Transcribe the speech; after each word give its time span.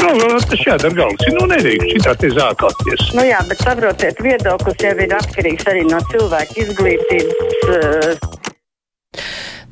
nu, 0.00 0.12
galvā 0.20 0.40
tas 0.50 0.64
jādara 0.66 0.94
galvas. 1.00 1.28
Nu, 1.36 1.46
nedrīkst 1.50 1.92
šitā 1.96 2.16
te 2.20 2.32
zākāties. 2.34 3.06
Nu 3.16 3.26
jā, 3.26 3.40
bet 3.48 3.62
saprotiet, 3.64 4.20
viedoklis 4.24 4.82
jau 4.84 4.94
ir 5.04 5.14
atkarīgs 5.18 5.70
arī 5.72 5.86
no 5.88 6.02
cilvēka 6.12 6.60
izglītības. 6.64 7.64
Uh... 7.70 8.44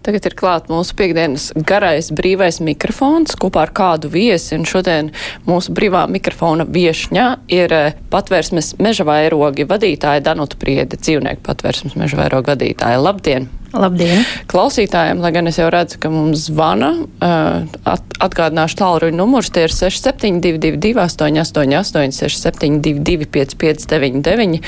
Tagad 0.04 0.26
ir 0.29 0.34
klāt 0.37 0.66
mūsu 0.68 0.92
piekdienas 0.98 1.46
garais 1.64 2.10
brīvais 2.12 2.58
mikrofons 2.60 3.38
kopā 3.40 3.62
ar 3.64 3.72
kādu 3.72 4.10
viesi, 4.12 4.52
un 4.58 4.66
šodien 4.68 5.09
mūsu 5.48 5.73
brīvā 5.73 6.05
mikrofona 6.12 6.66
viešņa 6.68 7.27
ir 7.56 7.72
eh, 7.72 7.96
patvērsmes 8.12 8.75
meža 8.84 9.09
vairogi 9.09 9.64
vadītāja 9.70 10.27
Danuta 10.27 10.61
Priede, 10.61 11.00
dzīvnieku 11.00 11.41
patvērsmes 11.48 11.96
meža 11.96 12.20
vairogi 12.20 12.52
vadītāja. 12.52 13.00
Labdien! 13.00 13.48
Labdien! 13.75 14.22
Klausītājiem, 14.50 15.18
lai 15.18 15.32
gan 15.34 15.50
es 15.50 15.57
jau 15.59 15.66
redzu, 15.72 15.98
ka 15.98 16.11
mums 16.12 16.45
zvana, 16.46 16.93
at, 17.18 18.04
atgādināšu 18.22 18.77
tālruņa 18.79 19.16
numurs, 19.18 19.50
tie 19.54 19.64
ir 19.66 19.75
6722, 19.75 20.93
888, 21.02 22.14
672, 22.14 23.26
559, 23.35 24.61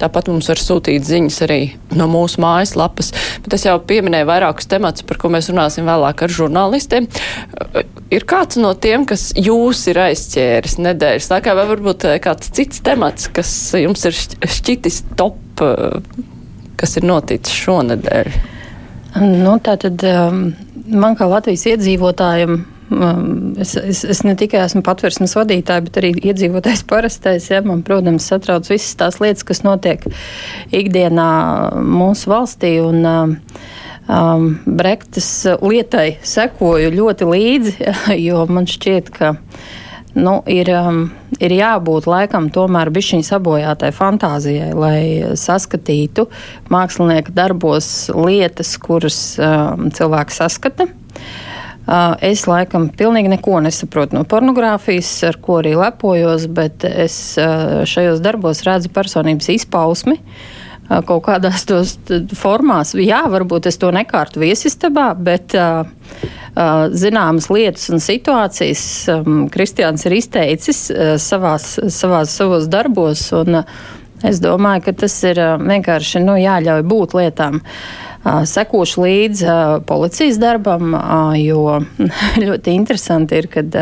tāpat 0.00 0.30
mums 0.32 0.48
var 0.48 0.62
sūtīt 0.62 1.04
ziņas 1.04 1.40
arī 1.44 1.58
no 1.98 2.08
mūsu 2.10 2.40
mājaslapas, 2.44 3.12
bet 3.44 3.58
es 3.58 3.66
jau 3.68 3.76
pieminēju 3.84 4.30
vairākus 4.32 4.70
temats, 4.70 5.04
par 5.04 5.20
ko 5.20 5.32
mēs 5.34 5.50
runāsim 5.52 5.84
vēlāk 5.90 6.24
ar 6.24 6.36
žurnālistiem. 6.38 7.10
Ir 8.14 8.26
kāds 8.30 8.56
no 8.60 8.72
tiem, 8.80 9.04
kas 9.10 9.28
jūs 9.36 9.84
ir 9.92 10.00
aizķēris 10.06 10.78
nedēļas 10.80 11.28
laikā, 11.34 11.56
vai 11.58 11.68
varbūt 11.74 12.08
kāds 12.24 12.48
cits 12.56 12.80
temats, 12.86 13.28
kas 13.28 13.52
jums 13.76 14.08
ir 14.08 14.16
šķitis 14.16 15.02
top, 15.20 15.64
kas 16.80 16.96
ir 16.96 17.08
noticis 17.12 17.64
šonedēļ? 17.66 18.53
Nu, 19.14 19.58
tā 19.62 19.76
tad 19.78 20.02
um, 20.08 20.46
man 20.90 21.14
kā 21.18 21.28
Latvijas 21.30 21.68
iedzīvotājiem. 21.70 22.56
Um, 22.94 23.54
es, 23.62 23.72
es, 23.78 24.02
es 24.04 24.20
ne 24.26 24.34
tikai 24.38 24.60
esmu 24.66 24.82
patvērsmes 24.84 25.36
vadītāja, 25.38 25.84
bet 25.86 26.00
arī 26.00 26.10
iedzīvotājs 26.18 26.84
parastais. 26.90 27.46
Ja, 27.52 27.62
man, 27.66 27.84
protams, 27.86 28.26
satrauc 28.28 28.66
visas 28.70 28.96
tās 28.98 29.20
lietas, 29.22 29.46
kas 29.46 29.62
notiek 29.66 30.02
ikdienā 30.74 31.30
mūsu 31.78 32.32
valstī. 32.34 32.74
Un, 32.82 33.00
um, 33.06 33.36
um, 34.10 34.50
Brektas 34.66 35.30
lietai 35.62 36.18
sekoju 36.26 36.92
ļoti 36.98 37.30
līdzi, 37.30 37.76
jo 38.26 38.44
man 38.50 38.68
šķiet, 38.70 39.14
ka 39.14 39.34
nu, 40.14 40.34
ir, 40.50 40.70
um, 40.74 41.04
ir 41.42 41.54
jābūt 41.54 42.08
laikam 42.10 42.48
tomēr 42.54 42.90
bišķiņa 42.94 43.28
sabojātai 43.28 43.90
fantāzijai, 43.94 44.70
lai 44.76 44.98
saskatītu 45.38 46.28
mākslinieka 46.72 47.34
darbos 47.34 47.88
lietas, 48.14 48.76
kuras 48.82 49.20
um, 49.38 49.90
cilvēks 49.94 50.40
saskata. 50.42 50.88
Uh, 51.84 52.14
es 52.24 52.46
laikam 52.48 52.88
pilnīgi 52.96 53.28
neko 53.34 53.58
nesaprotu 53.60 54.16
no 54.16 54.24
pornogrāfijas, 54.24 55.10
ar 55.28 55.36
ko 55.44 55.58
arī 55.60 55.74
lepojos, 55.76 56.48
bet 56.48 56.86
es 56.88 57.18
uh, 57.36 57.82
šajos 57.84 58.24
darbos 58.24 58.64
redzu 58.64 58.92
personības 58.94 59.50
izpausmi. 59.58 60.16
Uh, 60.16 60.63
kaut 60.88 61.24
kādās 61.26 61.64
tos 61.68 61.96
formās, 62.36 62.92
jā, 62.98 63.22
varbūt 63.32 63.70
es 63.70 63.80
to 63.80 63.88
nekārtu 63.94 64.42
viesistabā, 64.42 65.12
bet 65.16 65.56
uh, 65.56 65.86
Uh, 66.54 66.84
zināmas 66.94 67.48
lietas 67.50 67.88
un 67.90 67.98
situācijas 67.98 68.82
um, 69.10 69.38
Kristiāns 69.50 70.04
ir 70.06 70.14
izteicis 70.14 70.84
uh, 70.92 71.16
savās, 71.18 71.72
savās, 71.90 72.30
savos 72.30 72.68
darbos. 72.70 73.24
Un, 73.34 73.64
es 74.22 74.38
domāju, 74.38 74.84
ka 74.86 74.94
tas 75.02 75.16
ir 75.26 75.40
vienkārši 75.58 76.22
nu, 76.22 76.36
jāļauj 76.38 76.84
būt 76.86 77.16
lietām. 77.18 77.58
Sekošu 78.24 79.02
līdzi 79.02 79.56
policijas 79.84 80.38
darbam, 80.40 80.94
jo 81.36 81.80
ļoti 82.46 82.72
interesanti 82.78 83.42
ir, 83.42 83.50
kad 83.52 83.76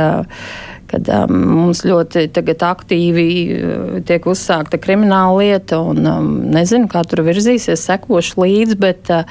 kad 0.92 1.08
um, 1.08 1.36
mums 1.56 1.82
ļoti 1.88 2.28
aktīvi 2.68 3.26
uh, 3.56 3.94
tiek 4.06 4.26
uzsākta 4.28 4.80
krimināla 4.82 5.38
lieta, 5.40 5.80
un 5.80 6.08
um, 6.08 6.30
nezinu, 6.52 6.88
kā 6.92 7.04
tur 7.08 7.24
virzīsies, 7.26 7.86
sekošu 7.88 8.42
līdzi, 8.42 8.78
bet, 8.82 9.12
uh, 9.12 9.24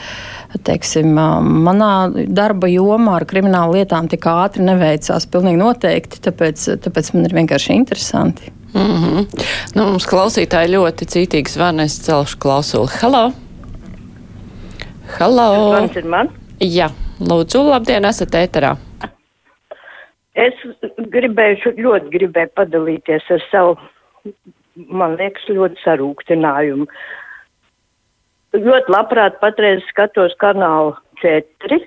teiksim, 0.68 1.14
uh, 1.14 1.38
manā 1.42 1.92
darba 2.28 2.70
jomā 2.72 3.20
ar 3.20 3.28
kriminālu 3.30 3.80
lietām 3.80 4.10
tik 4.12 4.26
ātri 4.32 4.66
neveicās 4.66 5.30
pilnīgi 5.32 5.62
noteikti, 5.62 6.24
tāpēc, 6.28 6.68
tāpēc 6.88 7.14
man 7.16 7.30
ir 7.30 7.38
vienkārši 7.42 7.78
interesanti. 7.78 8.52
Mm 8.72 8.82
-hmm. 8.82 9.26
nu, 9.76 9.84
mums 9.84 10.06
klausītāji 10.08 10.72
ļoti 10.76 11.06
cītīgi 11.14 11.52
zvana, 11.52 11.84
es 11.84 12.00
celšu 12.06 12.38
klausuli. 12.40 12.88
Halo! 13.02 13.32
Halo! 15.18 15.88
Jā, 16.60 16.88
lūdzu, 17.20 17.66
labdien, 17.68 18.06
esat 18.06 18.38
ēterā. 18.38 18.78
Es 20.40 20.56
gribēju, 21.12 21.74
ļoti 21.76 22.12
gribēju 22.14 22.52
padalīties 22.56 23.26
ar 23.36 23.42
savu, 23.50 23.74
man 24.88 25.18
liekas, 25.20 25.44
ļoti 25.52 25.82
sarūktinājumu. 25.84 26.88
Ļoti 28.56 28.92
labprāt 28.92 29.40
patreiz 29.42 29.84
skatos 29.90 30.32
kanālu 30.40 30.96
4, 31.20 31.82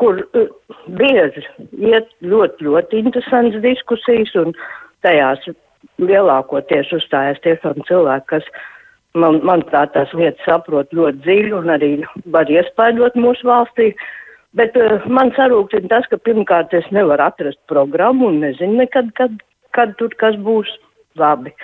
kur 0.00 0.22
uh, 0.24 0.48
bieži 0.96 1.44
iet 1.76 2.08
ļoti, 2.24 2.64
ļoti 2.64 3.02
interesants 3.04 3.60
diskusijas, 3.60 4.32
un 4.40 4.56
tajās 5.04 5.44
lielākoties 6.00 6.92
uzstājas 6.96 7.40
tiešām 7.44 7.84
cilvēki, 7.88 8.28
kas, 8.32 8.48
man, 9.12 9.42
manuprāt, 9.44 9.92
tās 9.92 10.12
lietas 10.16 10.40
saprot 10.48 10.88
ļoti 10.96 11.20
dziļi 11.26 11.52
un 11.60 11.68
arī 11.76 11.92
var 12.32 12.48
iespaidot 12.48 13.16
mūsu 13.20 13.48
valstī. 13.48 13.92
Uh, 13.92 14.08
Bet 14.58 14.76
uh, 14.78 15.04
man 15.06 15.30
sarūktina 15.36 15.90
tas, 15.92 16.06
ka 16.10 16.18
pirmkārt 16.24 16.72
es 16.74 16.86
nevaru 16.94 17.28
atrast 17.28 17.60
programmu 17.70 18.32
un 18.32 18.40
nezinu 18.42 18.80
nekad, 18.82 19.12
kad, 19.18 19.36
kad 19.76 19.94
tur 20.00 20.14
kas 20.20 20.38
būs 20.42 20.70
labi. 21.20 21.54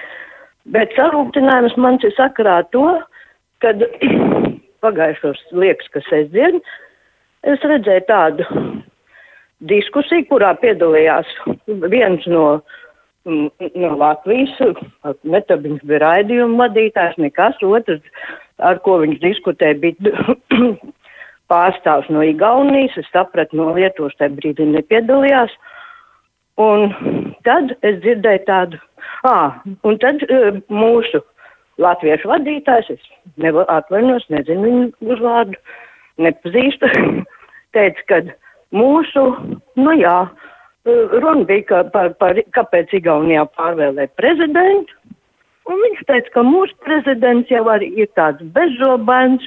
Bet 0.74 0.94
sarūktinājums 0.96 1.76
man 1.80 1.98
ir 2.04 2.14
sakarā 2.16 2.60
to, 2.72 2.86
kad 3.64 3.82
pagājušos 4.84 5.42
liekas, 5.56 5.90
ka 5.92 6.04
sestdien 6.08 6.60
es 7.44 7.66
redzēju 7.66 8.06
tādu 8.08 8.46
diskusiju, 9.68 10.28
kurā 10.30 10.52
piedalījās 10.60 11.28
viens 11.92 12.24
no, 12.30 12.46
no 13.26 13.92
Latvijas, 14.00 14.54
netabiņas 15.24 15.84
bija 15.88 16.02
raidījuma 16.04 16.66
vadītājs, 16.66 17.20
nekas 17.22 17.60
otrs, 17.64 18.04
ar 18.58 18.80
ko 18.84 18.98
viņš 19.04 19.22
diskutēja, 19.24 19.80
bija 19.82 20.14
pārstāvs 21.52 22.10
no 22.12 22.24
Igaunijas, 22.24 22.96
es 23.00 23.08
sapratu, 23.12 23.58
no 23.58 23.72
Lietuvas 23.76 24.16
tajā 24.18 24.34
brīdī 24.38 24.66
nepiedalījās. 24.70 25.52
Un 26.60 26.92
tad 27.46 27.74
es 27.82 27.98
dzirdēju 28.04 28.44
tādu, 28.46 28.78
ah, 29.26 29.58
un 29.82 29.98
tad 30.02 30.22
uh, 30.28 30.60
mūsu 30.70 31.20
latviešu 31.82 32.30
vadītājs, 32.30 32.92
es 32.94 33.08
nevaru 33.42 33.66
atvainos, 33.74 34.26
nezinu 34.30 34.68
viņu 34.68 35.14
uzvārdu, 35.16 35.58
nepazīstu, 36.22 36.90
teica, 37.74 38.06
ka 38.10 38.20
mūsu, 38.74 39.26
nu 39.80 39.96
jā, 39.98 40.18
runa 40.86 41.44
bija 41.48 41.66
ka 41.68 41.82
par, 41.94 42.12
par, 42.20 42.38
kāpēc 42.54 42.94
Igaunijā 43.00 43.46
pārvēlē 43.58 44.06
prezidentu, 44.18 44.94
un 45.66 45.80
viņš 45.82 46.06
teica, 46.06 46.32
ka 46.36 46.46
mūsu 46.46 46.76
prezidents 46.84 47.50
jau 47.50 47.64
arī 47.72 47.90
ir 47.98 48.10
tāds 48.18 48.44
bezžobains, 48.54 49.46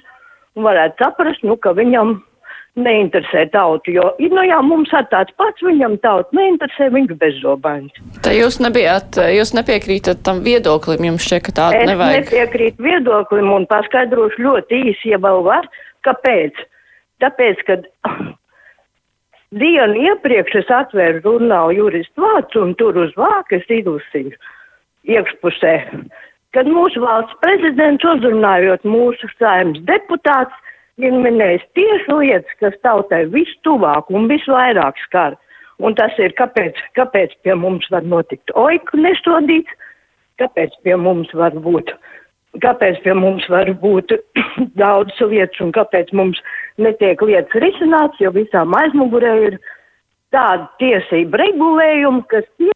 varētu 0.65 1.03
saprast, 1.03 1.45
nu, 1.47 1.57
ka 1.61 1.73
viņam 1.77 2.17
neinteresē 2.77 3.47
tautu, 3.53 3.91
jo, 3.95 4.03
nu 4.21 4.43
jā, 4.45 4.57
mums 4.65 4.91
ir 4.93 5.07
tāds 5.11 5.33
pats, 5.39 5.63
viņam 5.65 5.97
tauta 6.03 6.37
neinteresē, 6.37 6.91
viņš 6.93 7.13
bezzobains. 7.21 8.01
Tā 8.25 8.35
jūs 8.37 8.59
nebijāt, 8.61 9.17
jūs 9.33 9.55
nepiekrītat 9.57 10.21
tam 10.25 10.43
viedoklim, 10.45 11.07
jums 11.09 11.25
šķiet, 11.25 11.45
ka 11.47 11.55
tāda 11.59 11.81
es 11.81 11.89
nevajag. 11.89 12.19
Es 12.19 12.29
nepiekrītu 12.29 12.85
viedoklim 12.85 13.49
un 13.55 13.65
paskaidrošu 13.71 14.45
ļoti 14.45 14.81
īsi, 14.91 15.13
ja 15.13 15.21
vēl 15.23 15.41
var, 15.47 15.65
kāpēc. 16.05 16.61
Tāpēc, 17.23 17.65
kad 17.65 17.89
dienu 19.63 20.05
iepriekš 20.11 20.61
es 20.61 20.71
atvēru 20.83 21.23
žurnālu 21.25 21.79
juristu 21.81 22.27
vārds 22.27 22.61
un 22.61 22.77
tur 22.77 23.01
uz 23.07 23.15
vākas 23.17 23.65
izlasīju 23.73 24.37
iekšpusē 25.07 25.75
kad 26.57 26.65
mūsu 26.73 27.03
valsts 27.03 27.37
prezidents 27.43 28.05
uzrunājot 28.09 28.85
mūsu 28.89 29.29
saimnes 29.37 29.83
deputāts, 29.85 30.55
ir 30.97 31.13
minējis 31.13 31.65
tieši 31.77 32.15
lietas, 32.17 32.55
kas 32.57 32.77
tautai 32.81 33.27
vistuvāk 33.29 34.09
un 34.09 34.25
visvairāk 34.31 34.97
skar. 35.03 35.37
Un 35.77 35.93
tas 35.93 36.15
ir, 36.17 36.33
kāpēc, 36.39 36.79
kāpēc 36.97 37.35
pie 37.45 37.53
mums 37.53 37.85
var 37.93 38.07
notikt 38.09 38.49
oiku 38.57 38.97
nesodīts, 38.97 39.69
kāpēc 40.41 40.73
pie 40.81 40.95
mums 40.97 41.29
var 41.37 41.53
būt, 41.53 41.91
kāpēc 42.65 43.03
pie 43.03 43.13
mums 43.13 43.45
var 43.53 43.69
būt 43.83 44.15
daudz 44.81 45.13
lietas 45.21 45.61
un 45.61 45.75
kāpēc 45.77 46.09
mums 46.17 46.41
netiek 46.81 47.21
lietas 47.21 47.61
risināts, 47.61 48.17
jo 48.23 48.33
visām 48.33 48.73
aizmugurē 48.81 49.35
ir 49.51 49.59
tāda 50.33 50.65
tiesība 50.81 51.43
regulējuma, 51.43 52.25
kas 52.33 52.49
tie 52.57 52.73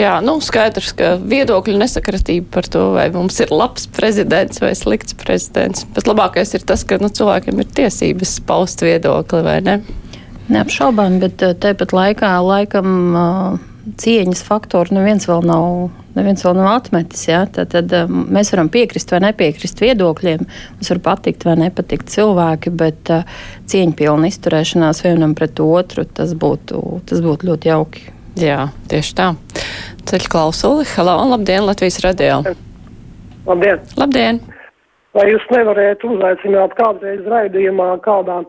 Jā, 0.00 0.14
nu 0.24 0.38
skaidrs, 0.40 0.94
ka 0.96 1.14
viedokļu 1.20 1.76
nesakratība 1.80 2.46
par 2.54 2.68
to, 2.72 2.86
vai 2.94 3.08
mums 3.12 3.36
ir 3.42 3.50
labs 3.52 3.84
prezidents 3.92 4.62
vai 4.62 4.72
slikts 4.78 5.16
prezidents. 5.20 5.84
Bet 5.96 6.08
labākais 6.08 6.54
ir 6.56 6.64
tas, 6.64 6.86
ka 6.88 6.96
nu, 7.02 7.10
cilvēkiem 7.12 7.60
ir 7.60 7.74
tiesības 7.76 8.38
paust 8.48 8.80
viedokli, 8.86 9.42
vai 9.44 9.58
ne? 9.66 9.80
Neapšaubām, 10.50 11.18
bet 11.22 11.44
eh, 11.44 11.52
tāpat 11.58 11.92
laikā 11.94 12.32
laikam. 12.46 12.94
Uh, 13.10 13.66
cieņas 14.00 14.42
faktoru 14.44 14.94
neviens 14.96 15.26
vēl 15.28 15.44
nav, 15.48 15.88
neviens 16.16 16.44
vēl 16.44 16.56
nav 16.58 16.68
atmetis. 16.74 17.24
Ja? 17.28 17.42
Tad, 17.50 17.72
tad 17.74 17.92
um, 17.96 18.24
mēs 18.32 18.52
varam 18.54 18.70
piekrist 18.72 19.12
vai 19.14 19.22
nepiekrist 19.24 19.80
viedokļiem, 19.82 20.46
mums 20.76 20.92
var 20.94 21.02
patikt 21.10 21.46
vai 21.48 21.56
nepatikt 21.62 22.12
cilvēki, 22.12 22.72
bet 22.82 23.12
cieņpilna 23.72 24.30
izturēšanās 24.30 25.04
vienam 25.06 25.36
pret 25.38 25.60
otru 25.64 26.06
tas 26.06 26.36
būtu, 26.38 27.02
tas 27.10 27.24
būtu 27.24 27.50
ļoti 27.50 27.72
jauki. 27.72 28.08
Jā, 28.38 28.68
tieši 28.90 29.14
tā. 29.18 29.32
Ceļu 30.06 30.30
klausuli. 30.30 30.86
Halo, 30.94 31.16
labdien, 31.32 31.64
Latvijas 31.66 31.98
radio. 32.04 32.40
Labdien! 33.46 33.80
Labdien! 33.98 34.40
Vai 35.16 35.26
jūs 35.32 35.42
nevarētu 35.50 36.12
uzaicināt 36.14 36.76
kādreiz 36.78 37.24
raidījumā 37.26 37.96
kādā 38.04 38.44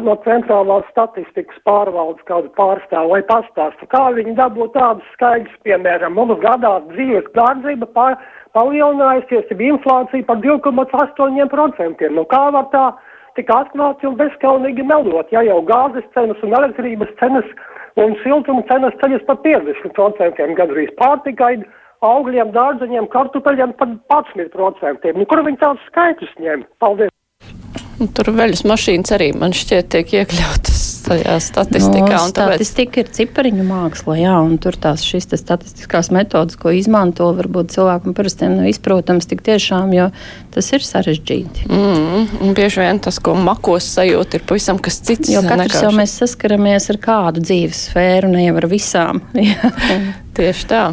no 0.00 0.14
centrālās 0.24 0.86
statistikas 0.92 1.56
pārvaldes 1.66 2.22
kādu 2.28 2.48
pārstāvu 2.54 3.10
vai 3.10 3.20
pastāstu, 3.26 3.88
kā 3.90 4.04
viņi 4.14 4.36
dabū 4.38 4.68
tādus 4.72 5.06
skaidrs, 5.16 5.56
piemēram, 5.66 6.14
mums 6.14 6.38
gadā 6.40 6.76
dzīves 6.92 7.26
dārdzība 7.34 7.90
pār, 7.96 8.14
palielinājusies, 8.54 9.50
ir 9.50 9.64
inflācija 9.72 10.24
par 10.28 10.38
2,8%. 10.46 12.12
Nu, 12.14 12.24
kā 12.30 12.44
var 12.54 12.70
tā 12.72 12.86
tik 13.34 13.50
atklāti 13.50 14.06
un 14.06 14.16
bezskaunīgi 14.20 14.86
melot, 14.86 15.28
ja 15.34 15.42
jau 15.42 15.58
gāzes 15.66 16.06
cenas 16.14 16.38
un 16.46 16.54
elektrības 16.54 17.10
cenas 17.18 17.50
un 17.98 18.16
siltuma 18.22 18.62
cenas 18.70 18.96
ceļas 19.02 19.26
par 19.28 19.40
50% 19.44 20.56
gadrīz 20.58 20.92
pārtikai, 21.00 21.54
augļiem, 22.06 22.52
dārzeņiem, 22.56 23.08
kartupeļiem 23.12 23.74
par 23.80 23.94
11%. 24.12 25.16
Nu, 25.16 25.26
kur 25.28 25.44
viņi 25.46 25.62
tādus 25.64 25.88
skaitļus 25.90 26.36
ņem? 26.40 26.66
Paldies! 26.80 27.09
Nu, 28.00 28.06
tur 28.16 28.30
veļas 28.32 28.62
mašīnas 28.64 29.12
arī 29.12 29.26
man 29.36 29.52
šķiet 29.52 29.90
tiek 29.92 30.14
iekļautas 30.22 30.78
tajā 31.04 31.34
statistikā. 31.44 32.06
No, 32.08 32.20
statistika 32.30 33.02
tāpēc... 33.02 33.10
ir 33.10 33.10
cipariņu 33.18 33.66
māksla, 33.68 34.16
jā, 34.20 34.36
un 34.40 34.56
tur 34.62 34.78
tās 34.80 35.04
šīs 35.04 35.28
statistiskās 35.36 36.08
metodas, 36.14 36.56
ko 36.60 36.72
izmanto, 36.72 37.28
varbūt 37.36 37.74
cilvēkam 37.74 38.16
parastiem 38.16 38.56
nav 38.56 38.70
izprotams 38.70 39.28
tik 39.28 39.44
tiešām, 39.44 39.92
jo 39.96 40.08
tas 40.54 40.72
ir 40.72 40.86
sarežģīti. 40.86 41.68
Mm, 41.68 42.26
un 42.40 42.56
bieži 42.56 42.84
vien 42.86 43.02
tas, 43.04 43.20
ko 43.20 43.36
makos 43.36 43.88
sajūt, 43.98 44.38
ir 44.38 44.48
pavisam 44.48 44.80
kas 44.80 45.02
cits. 45.04 45.32
Jo 45.34 45.44
katrs 45.44 45.66
nekāši. 45.66 45.84
jau 45.84 45.94
mēs 46.00 46.16
saskaramies 46.22 46.88
ar 46.94 47.00
kādu 47.04 47.44
dzīves 47.44 47.88
sfēru, 47.90 48.32
ne 48.32 48.46
jau 48.48 48.56
ar 48.62 48.70
visām. 48.70 49.24
Tieši 50.40 50.70
tā. 50.72 50.84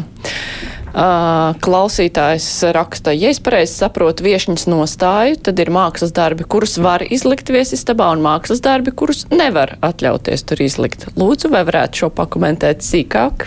Uh, 0.98 1.52
klausītājs 1.62 2.46
raksta, 2.74 3.12
ja 3.14 3.28
es 3.30 3.38
pareizi 3.38 3.76
saprotu 3.76 4.24
viešņas 4.26 4.64
nostāju, 4.66 5.36
tad 5.46 5.60
ir 5.62 5.70
mākslas 5.70 6.10
darbi, 6.10 6.42
kurus 6.42 6.74
var 6.82 7.04
izlikt 7.06 7.52
viesistabā, 7.54 8.08
un 8.16 8.24
mākslas 8.24 8.58
darbi, 8.64 8.90
kurus 8.90 9.22
nevar 9.30 9.76
atļauties 9.78 10.42
tur 10.50 10.64
izlikt. 10.64 11.06
Lūdzu, 11.14 11.52
vai 11.54 11.62
varētu 11.68 12.02
šo 12.02 12.10
pakomentēt 12.18 12.82
sīkāk? 12.82 13.46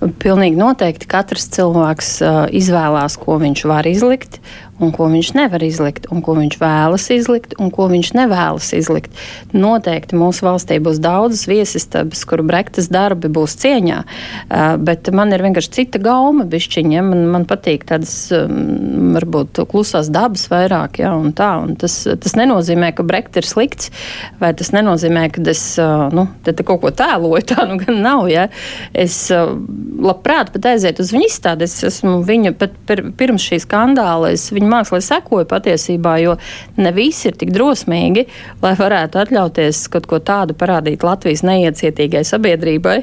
Pilnīgi 0.00 0.56
noteikti 0.56 1.08
katrs 1.10 1.50
cilvēks 1.52 2.10
uh, 2.24 2.40
izvēlās, 2.56 3.18
ko 3.20 3.36
viņš 3.42 3.64
var 3.68 3.84
izlikt, 3.84 4.38
un 4.80 4.94
ko 4.96 5.10
viņš 5.12 5.34
nevar 5.36 5.60
izlikt, 5.60 6.06
un 6.08 6.22
ko 6.24 6.32
viņš 6.38 6.54
vēlas 6.56 7.04
izlikt, 7.12 7.52
un 7.60 7.68
ko 7.74 7.84
viņš 7.90 8.14
nevēlas 8.16 8.70
izlikt. 8.78 9.18
Noteikti 9.52 10.16
mūsu 10.16 10.46
valstī 10.46 10.78
būs 10.80 11.02
daudzas 11.04 11.44
viesistabas, 11.50 12.22
kuru 12.24 12.46
brektas 12.48 12.88
darbi 12.88 13.28
būs 13.28 13.58
cieņā, 13.60 13.98
uh, 14.00 14.78
bet 14.80 15.10
man 15.12 15.34
ir 15.36 15.44
vienkārši 15.44 15.74
cita 15.76 16.00
gauma 16.00 16.48
bišķiņa. 16.48 17.04
Man, 17.04 17.26
man 17.34 17.44
patīk 17.50 17.84
tādas, 17.92 18.14
um, 18.32 19.12
varbūt, 19.18 19.60
klusās 19.68 20.08
dabas 20.08 20.46
vairāk, 20.48 21.02
ja, 21.04 21.12
un 21.12 21.36
tā. 21.36 21.50
Un 21.60 21.76
tas, 21.76 21.98
tas 22.08 22.38
nenozīmē, 22.40 22.94
ka 22.96 23.04
brekta 23.04 23.44
ir 23.44 23.50
slikts, 23.50 23.92
vai 24.40 24.54
tas 24.56 24.72
nenozīmē, 24.72 25.28
ka 25.36 25.44
es, 25.52 25.66
uh, 25.76 26.08
nu, 26.16 26.24
te, 26.46 26.56
te 26.56 26.64
kaut 26.64 26.80
ko 26.86 26.96
tēloju, 26.96 27.44
tā 27.52 27.68
nu 27.68 27.76
gan 27.84 28.00
nav, 28.00 28.32
ja. 28.32 28.48
Es 28.96 29.26
uh, 29.36 29.52
labprāt 29.98 30.52
pat 30.54 30.68
aiziet 30.72 31.00
uz 31.02 31.10
viņu 31.14 31.26
izstādi, 31.28 31.66
es 31.66 31.74
esmu 31.86 32.20
viņa, 32.26 32.52
pat 32.60 32.74
pirms 33.18 33.44
šī 33.44 33.60
skandāla, 33.64 34.32
es 34.36 34.48
viņu 34.54 34.70
mākslā 34.70 35.00
sekoju 35.04 35.48
patiesībā, 35.50 36.16
jo 36.22 36.36
ne 36.80 36.92
visi 36.96 37.28
ir 37.30 37.38
tik 37.40 37.52
drosmīgi, 37.54 38.26
lai 38.62 38.74
varētu 38.78 39.22
atļauties 39.24 39.82
kaut 39.92 40.08
ko 40.10 40.20
tādu 40.22 40.56
parādīt 40.58 41.04
Latvijas 41.06 41.44
neiecietīgai 41.46 42.24
sabiedrībai. 42.28 42.98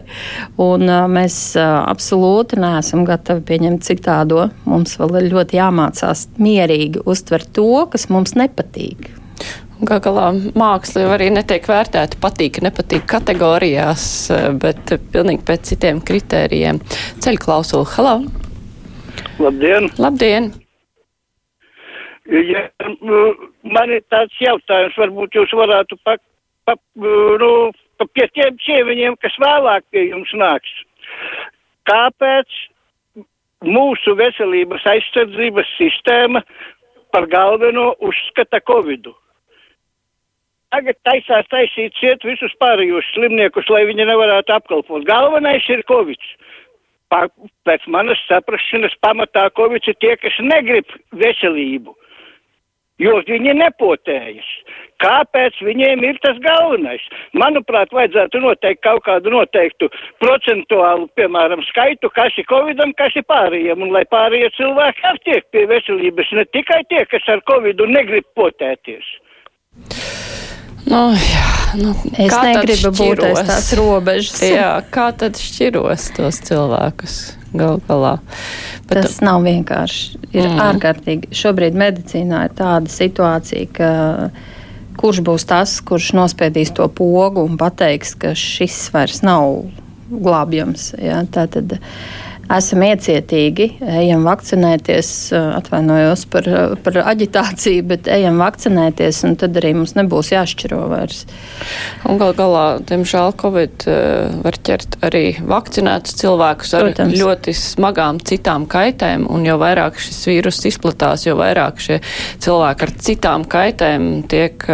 Un, 0.63 0.87
uh, 0.87 1.05
mēs 1.11 1.37
uh, 1.59 1.83
absolūti 1.83 2.59
neesam 2.61 3.05
gatavi 3.07 3.45
pieņemt 3.47 3.85
citādo. 3.87 4.47
Mums 4.67 4.97
vēl 5.01 5.21
ir 5.21 5.31
ļoti 5.35 5.59
jāmācās 5.59 6.27
mierīgi 6.41 7.05
uztvert 7.05 7.53
to, 7.57 7.87
kas 7.91 8.09
mums 8.13 8.37
nepatīk. 8.39 9.09
Galu 9.77 10.01
galā 10.01 10.27
māksla 10.57 11.03
jau 11.03 11.09
arī 11.13 11.27
netiek 11.29 11.67
vērtēta 11.69 12.17
patīk, 12.21 12.57
nepatīk 12.65 13.03
kategorijās, 13.11 14.05
bet 14.57 14.93
pilnīgi 15.13 15.43
pēc 15.45 15.67
citiem 15.69 15.99
kritērijiem. 16.01 16.79
Ceļu 17.21 17.41
klausulu, 17.43 17.85
halo! 17.93 18.15
Labdien! 19.37 19.85
Labdien! 20.01 20.47
Ja, 22.27 22.63
man 23.61 23.93
ir 23.93 24.01
tāds 24.09 24.33
jautājums, 24.41 24.97
varbūt 24.97 25.37
jūs 25.37 25.53
varētu 25.55 25.99
pa, 26.01 26.17
pa, 26.65 26.75
nu, 26.97 27.51
pa 28.01 28.09
pie 28.17 28.25
tiem 28.33 28.57
ķieviņiem, 28.65 29.19
kas 29.21 29.37
vēlāk 29.45 29.85
pie 29.93 30.07
jums 30.07 30.33
nāks. 30.41 30.73
Kāpēc 31.87 32.57
mūsu 33.61 34.17
veselības 34.17 34.89
aizsardzības 34.89 35.69
sistēma 35.77 36.41
par 37.13 37.29
galveno 37.29 37.91
uzskata 38.09 38.59
Covidu? 38.65 39.13
Tagad 40.75 40.97
taisās 41.07 41.47
taisīt 41.51 41.95
ciet 41.99 42.25
visus 42.27 42.53
pārējos 42.61 43.07
slimniekus, 43.13 43.69
lai 43.71 43.85
viņi 43.87 44.09
nevarētu 44.09 44.55
apkalpot. 44.57 45.05
Galvenais 45.07 45.67
ir 45.71 45.85
Covid. 45.87 46.19
Pa, 47.07 47.21
pēc 47.63 47.85
manas 47.87 48.19
saprašanas 48.27 48.97
pamatā 48.99 49.47
Covid 49.55 49.87
ir 49.87 49.95
tie, 50.03 50.17
kas 50.19 50.35
negrib 50.43 50.91
veselību 51.15 51.95
jo 53.01 53.19
viņi 53.27 53.53
nepotējas. 53.57 54.47
Kāpēc 55.01 55.59
viņiem 55.61 56.01
ir 56.07 56.17
tas 56.23 56.39
galvenais? 56.41 57.03
Manuprāt, 57.37 57.93
vajadzētu 57.93 58.41
noteikt 58.41 58.81
kaut 58.85 59.03
kādu 59.05 59.33
noteiktu 59.33 59.91
procentuālu, 60.23 61.05
piemēram, 61.19 61.61
skaitu, 61.69 62.09
kas 62.15 62.33
ir 62.41 62.47
covidam, 62.49 62.95
kas 62.97 63.13
ir 63.19 63.27
pārējiem, 63.29 63.85
un 63.85 63.93
lai 63.93 64.03
pārējie 64.09 64.49
cilvēki 64.57 65.05
attiek 65.11 65.45
pie 65.53 65.67
veselības, 65.69 66.33
ne 66.39 66.47
tikai 66.57 66.81
tie, 66.89 67.05
kas 67.13 67.29
ar 67.29 67.45
covidu 67.49 67.85
negrib 67.91 68.25
potēties. 68.37 69.05
Nu, 70.87 71.01
jā, 71.19 71.47
nu, 71.81 71.95
es 72.15 72.31
negribu 72.31 72.93
būt 72.95 73.25
aiz 73.27 73.41
tās 73.49 73.73
robežas. 73.75 74.39
jā, 74.59 74.71
kā 74.93 75.09
tad 75.17 75.39
šķiros 75.41 76.11
tos 76.15 76.39
cilvēkus? 76.47 77.17
gal 77.53 77.81
galā. 77.87 78.17
Bet, 78.87 79.05
Tas 79.05 79.19
nav 79.23 79.43
vienkārši. 79.45 80.19
Ir 80.35 80.47
mm. 80.49 80.61
ārkārtīgi. 80.67 81.31
Šobrīd 81.35 81.77
medicīnā 81.79 82.45
ir 82.47 82.55
tāda 82.57 82.91
situācija, 82.91 83.69
ka 83.73 83.91
kurš 84.97 85.21
būs 85.25 85.47
tas, 85.47 85.77
kurš 85.85 86.11
nospiedīs 86.17 86.73
to 86.77 86.87
pogu 86.89 87.45
un 87.45 87.57
pateiks, 87.59 88.15
ka 88.19 88.33
šis 88.37 88.79
vairs 88.93 89.21
nav 89.25 89.63
glābjams. 90.11 90.91
Ja? 91.01 91.21
Tā 91.31 91.47
tad 91.51 91.79
esam 92.53 92.83
iecietīgi, 92.85 93.67
ejam 93.99 94.23
vakcinēties, 94.27 95.09
atvainojos 95.57 96.23
par, 96.31 96.47
par 96.83 96.99
aģitāciju, 97.13 97.83
bet 97.91 98.09
ejam 98.11 98.39
vakcinēties, 98.41 99.21
un 99.27 99.35
tad 99.39 99.57
arī 99.59 99.73
mums 99.77 99.95
nebūs 99.97 100.31
jāšķiro 100.33 100.79
vairs. 100.91 101.25
Un 102.07 102.21
gal 102.21 102.35
galā, 102.37 102.65
diemžēl, 102.87 103.35
Covid 103.41 103.87
var 104.45 104.59
ķert 104.69 104.99
arī 105.07 105.25
vakcinētus 105.43 106.17
cilvēkus 106.21 106.75
ar 106.79 106.87
Protams. 106.87 107.17
ļoti 107.19 107.55
smagām 107.57 108.21
citām 108.27 108.67
kaitēm, 108.71 109.27
un 109.31 109.45
jo 109.47 109.59
vairāk 109.61 109.99
šis 110.01 110.23
vīrus 110.31 110.63
izplatās, 110.71 111.27
jo 111.27 111.37
vairāk 111.39 111.83
šie 111.83 112.01
cilvēki 112.43 112.87
ar 112.87 112.97
citām 113.07 113.47
kaitēm 113.49 114.11
tiek 114.31 114.69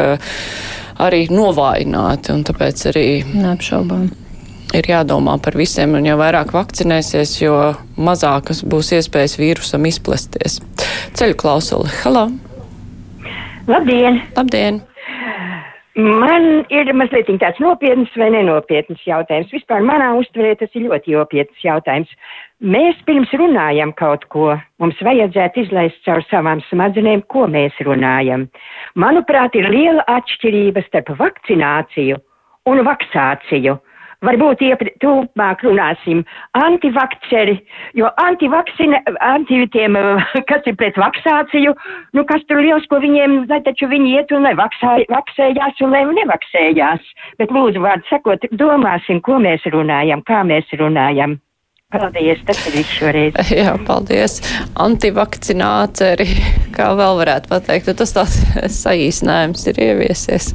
arī 1.03 1.23
novājināti, 1.33 2.35
un 2.35 2.45
tāpēc 2.47 2.89
arī. 2.93 3.07
Neapšaubām 3.33 4.11
ir 4.77 4.89
jādomā 4.89 5.37
par 5.43 5.57
visiem, 5.59 5.97
un 5.97 6.07
jo 6.07 6.17
vairāk 6.19 6.53
vakcinēsies, 6.55 7.35
jo 7.41 7.57
mazākas 7.97 8.63
būs 8.65 8.93
iespējas 8.99 9.37
vīrusam 9.41 9.85
izplesties. 9.89 10.59
Ceļu 11.17 11.37
klausuli. 11.39 11.93
Halo! 12.03 12.29
Labdien! 13.69 14.23
Labdien! 14.37 14.81
Man 15.93 16.63
ir 16.73 16.89
mazliet 16.97 17.27
tāds 17.37 17.59
nopietns 17.61 18.09
vai 18.17 18.31
nenopietns 18.33 19.03
jautājums. 19.05 19.51
Vispār 19.53 19.83
manā 19.85 20.07
uztverē 20.17 20.55
tas 20.57 20.73
ir 20.73 20.87
ļoti 20.87 21.13
nopietns 21.13 21.61
jautājums. 21.61 22.09
Mēs 22.65 22.97
pirms 23.05 23.29
runājam 23.37 23.93
kaut 23.93 24.25
ko, 24.33 24.55
mums 24.81 24.97
vajadzētu 25.05 25.67
izlaist 25.67 26.01
caur 26.07 26.25
savām 26.31 26.63
smadzenēm, 26.71 27.21
ko 27.29 27.45
mēs 27.45 27.77
runājam. 27.85 28.47
Manuprāt, 28.97 29.53
ir 29.53 29.69
liela 29.69 30.01
atšķirība 30.09 30.81
starp 30.87 31.13
vakcināciju 31.19 32.17
un 32.73 32.81
vaksāciju. 32.89 33.77
Varbūt 34.23 34.63
tūpāk 35.03 35.63
runāsim 35.67 36.23
antivakceri, 36.55 37.57
jo 37.99 38.09
antivaksina, 38.23 39.01
antitiem, 39.33 39.97
kas 40.49 40.69
ir 40.69 40.77
pret 40.79 40.99
vaksāciju, 40.99 41.75
nu 42.15 42.25
kas 42.29 42.45
tur 42.47 42.63
liels, 42.63 42.87
ko 42.91 43.01
viņiem, 43.03 43.43
lai 43.51 43.61
taču 43.67 43.89
viņi 43.91 44.17
iet 44.17 44.35
un 44.35 44.47
lai 44.47 44.55
vaksā, 44.59 44.99
vaksējās 45.11 45.81
un 45.83 45.95
lai 45.95 46.05
nevaksējās. 46.21 47.15
Bet 47.41 47.51
lūdzu 47.51 47.83
vārdu 47.83 48.07
sakot, 48.11 48.47
domāsim, 48.59 49.19
ko 49.23 49.41
mēs 49.43 49.65
runājam, 49.73 50.23
kā 50.27 50.45
mēs 50.47 50.71
runājam. 50.79 51.39
Paldies, 51.93 52.39
tas 52.47 52.57
ir 52.67 52.73
viss 52.79 52.95
šoreiz. 52.97 53.35
Jā, 53.53 53.75
paldies. 53.85 54.39
Antivakcināceri, 54.81 56.25
kā 56.77 56.89
vēl 56.97 57.19
varētu 57.21 57.51
pateikt, 57.51 57.91
tas 57.99 58.15
tāds 58.15 58.39
saīsinājums 58.79 59.67
ir 59.69 59.81
ieviesies. 59.91 60.53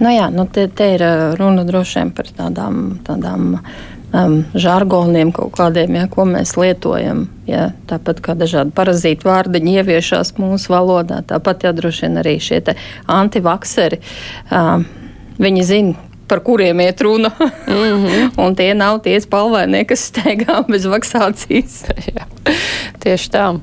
Nu 0.00 0.12
jā, 0.12 0.28
nu 0.32 0.46
te, 0.46 0.68
te 0.68 0.94
ir 0.94 1.04
uh, 1.04 1.32
runa 1.38 1.64
droši 1.68 1.98
vien 1.98 2.12
par 2.16 2.30
tādām, 2.36 2.78
tādām 3.06 3.56
um, 3.56 4.36
žargoniem 4.54 5.32
kaut 5.34 5.56
kādiem, 5.58 5.96
ja, 6.00 6.06
ko 6.12 6.26
mēs 6.28 6.54
lietojam. 6.60 7.26
Ja, 7.48 7.70
tāpat 7.90 8.22
kā 8.24 8.36
dažādi 8.38 8.74
parazītu 8.76 9.28
vārdiņi 9.28 9.76
ieviešās 9.80 10.36
mūsu 10.38 10.72
valodā, 10.72 11.22
tāpat 11.28 11.66
jā, 11.66 11.74
droši 11.76 12.06
vien 12.06 12.22
arī 12.22 12.38
šie 12.42 12.62
antivakseri. 13.10 14.00
Um, 14.50 14.86
viņi 15.42 15.66
zina, 15.68 16.08
par 16.32 16.40
kuriem 16.40 16.80
iet 16.80 17.00
runa. 17.00 17.30
Mm 17.66 17.74
-hmm. 17.74 18.30
un 18.46 18.54
tie 18.54 18.74
nav 18.74 19.02
tie 19.02 19.20
spalvainie, 19.20 19.84
kas 19.84 20.12
steigā 20.12 20.62
bez 20.68 20.86
vakcinācijas. 20.86 21.84
Tieši 23.02 23.30
tā. 23.30 23.58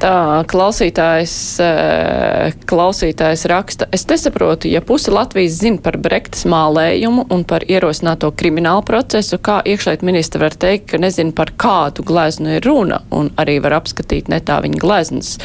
Tā 0.00 0.40
klausītājs, 0.48 1.32
eh, 1.60 2.54
klausītājs 2.70 3.42
raksta, 3.52 3.84
es 3.92 4.06
nesaprotu, 4.08 4.70
ja 4.72 4.80
pusi 4.80 5.12
Latvijas 5.12 5.58
zina 5.60 5.76
par 5.84 5.98
Brektas 6.00 6.46
mālējumu 6.48 7.26
un 7.28 7.44
par 7.44 7.66
ierosināto 7.68 8.30
kriminālu 8.32 8.80
procesu, 8.88 9.36
kā 9.36 9.58
iekšlēt 9.60 10.00
ministra 10.00 10.40
var 10.46 10.56
teikt, 10.56 10.86
ka 10.92 10.98
nezina 10.98 11.34
par 11.36 11.52
kādu 11.52 12.04
gleznu 12.08 12.56
ir 12.56 12.64
runa 12.64 13.02
un 13.12 13.28
arī 13.36 13.58
var 13.60 13.76
apskatīt 13.82 14.32
netā 14.32 14.62
viņa 14.64 14.80
gleznas. 14.80 15.36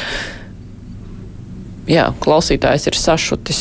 Jā, 1.86 2.08
klausītājs 2.24 2.88
ir 2.88 2.96
sašutis. 2.96 3.60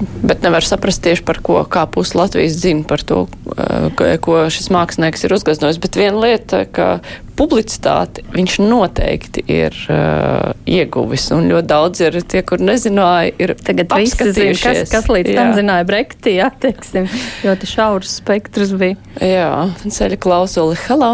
Bet 0.00 0.40
nevar 0.40 0.64
saprast 0.64 1.02
tieši 1.04 1.24
par 1.28 1.42
ko, 1.44 1.58
kā 1.68 1.82
pusi 1.92 2.16
Latvijas 2.16 2.54
zina 2.62 2.86
par 2.88 3.02
to, 3.04 3.26
eh, 3.56 4.16
ko 4.24 4.46
šis 4.48 4.70
mākslinieks 4.72 5.26
ir 5.26 5.34
uzgaznojis. 5.36 5.80
Bet 5.80 5.98
viena 6.00 6.16
lieta, 6.22 6.64
ka 6.64 7.00
publicitāti 7.36 8.24
viņš 8.34 8.54
noteikti 8.60 9.42
ir 9.48 9.76
uh, 9.88 10.52
ieguvis, 10.68 11.30
un 11.32 11.48
ļoti 11.48 11.68
daudz 11.70 12.02
ir 12.04 12.18
tie, 12.28 12.42
kur 12.44 12.60
nezināja, 12.60 13.32
ir 13.40 13.54
Tagad 13.64 13.94
visi 13.96 14.28
zina, 14.36 14.56
kas, 14.60 14.92
kas 14.92 15.08
līdz 15.08 15.32
jā. 15.32 15.36
tam 15.38 15.54
zināja 15.56 15.86
Brektī, 15.88 16.34
jā, 16.36 16.50
teiksim, 16.60 17.08
ļoti 17.46 17.70
šaurs 17.70 18.18
spektrs 18.20 18.74
bija. 18.76 18.98
Jā, 19.24 19.70
ceļa 19.88 20.20
klausuli, 20.20 20.76
halo! 20.84 21.12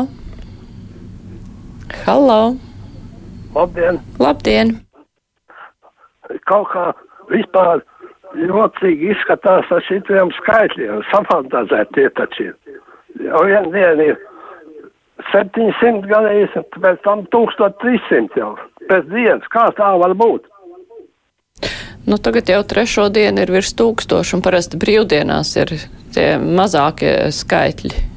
Halo! 2.03 2.41
Labdien! 3.55 4.03
Labdien! 4.19 4.75
Kaut 6.51 6.73
kā 6.75 6.89
vispār 7.31 7.85
jocīgi 8.45 9.13
izskatās 9.15 9.69
ar 9.73 9.85
šitiem 9.89 10.33
skaitļiem, 10.41 11.03
safantazēt 11.11 11.93
tie 11.97 12.09
taču. 12.19 12.51
Jau 13.25 13.45
vien 13.49 13.71
diena 13.73 14.11
ir 14.13 14.19
700 15.33 16.05
gadījis, 16.11 16.59
pēc 16.77 17.01
tam 17.07 17.25
1300 17.33 18.41
jau 18.41 18.53
pēc 18.91 19.09
dienas. 19.13 19.49
Kā 19.53 19.69
tā 19.79 19.95
var 20.03 20.15
būt? 20.19 20.51
Nu, 22.07 22.21
tagad 22.23 22.47
jau 22.53 22.61
trešo 22.63 23.09
dienu 23.11 23.43
ir 23.43 23.51
virs 23.51 23.73
tūkstoši, 23.75 24.37
un 24.37 24.43
parasti 24.45 24.79
brīvdienās 24.79 25.57
ir 25.59 25.73
tie 26.15 26.29
mazākie 26.39 27.33
skaitļi. 27.35 28.16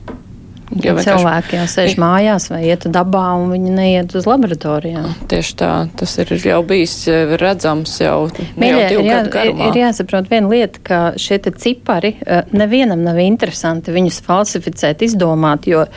Ja 0.83 0.93
cilvēki 1.01 1.57
jau 1.57 1.65
sēž 1.69 1.95
mājās 2.01 2.49
vai 2.51 2.61
iet 2.67 2.85
dabā, 2.93 3.25
un 3.41 3.49
viņi 3.55 3.73
neiet 3.73 4.13
uz 4.17 4.27
laboratorijām. 4.29 5.07
Tieši 5.31 5.55
tā, 5.57 5.71
tas 5.97 6.13
ir 6.21 6.33
jau 6.37 6.59
bijis 6.67 6.95
eh, 7.09 7.33
redzams 7.41 7.95
jau, 8.03 8.29
Mīļie, 8.59 8.85
jau 8.93 9.01
ir, 9.01 9.09
jā, 9.09 9.19
ir, 9.49 9.51
ir 9.69 9.81
jāsaprot 9.81 10.29
viena 10.29 10.51
lieta, 10.51 10.83
ka 10.85 11.01
šie 11.19 11.41
cipari 11.49 12.13
eh, 12.21 12.45
nevienam 12.53 13.01
nav 13.05 13.17
interesanti 13.23 13.95
viņus 13.95 14.21
falsificēt, 14.27 15.01
izdomāt, 15.09 15.65
jo 15.69 15.87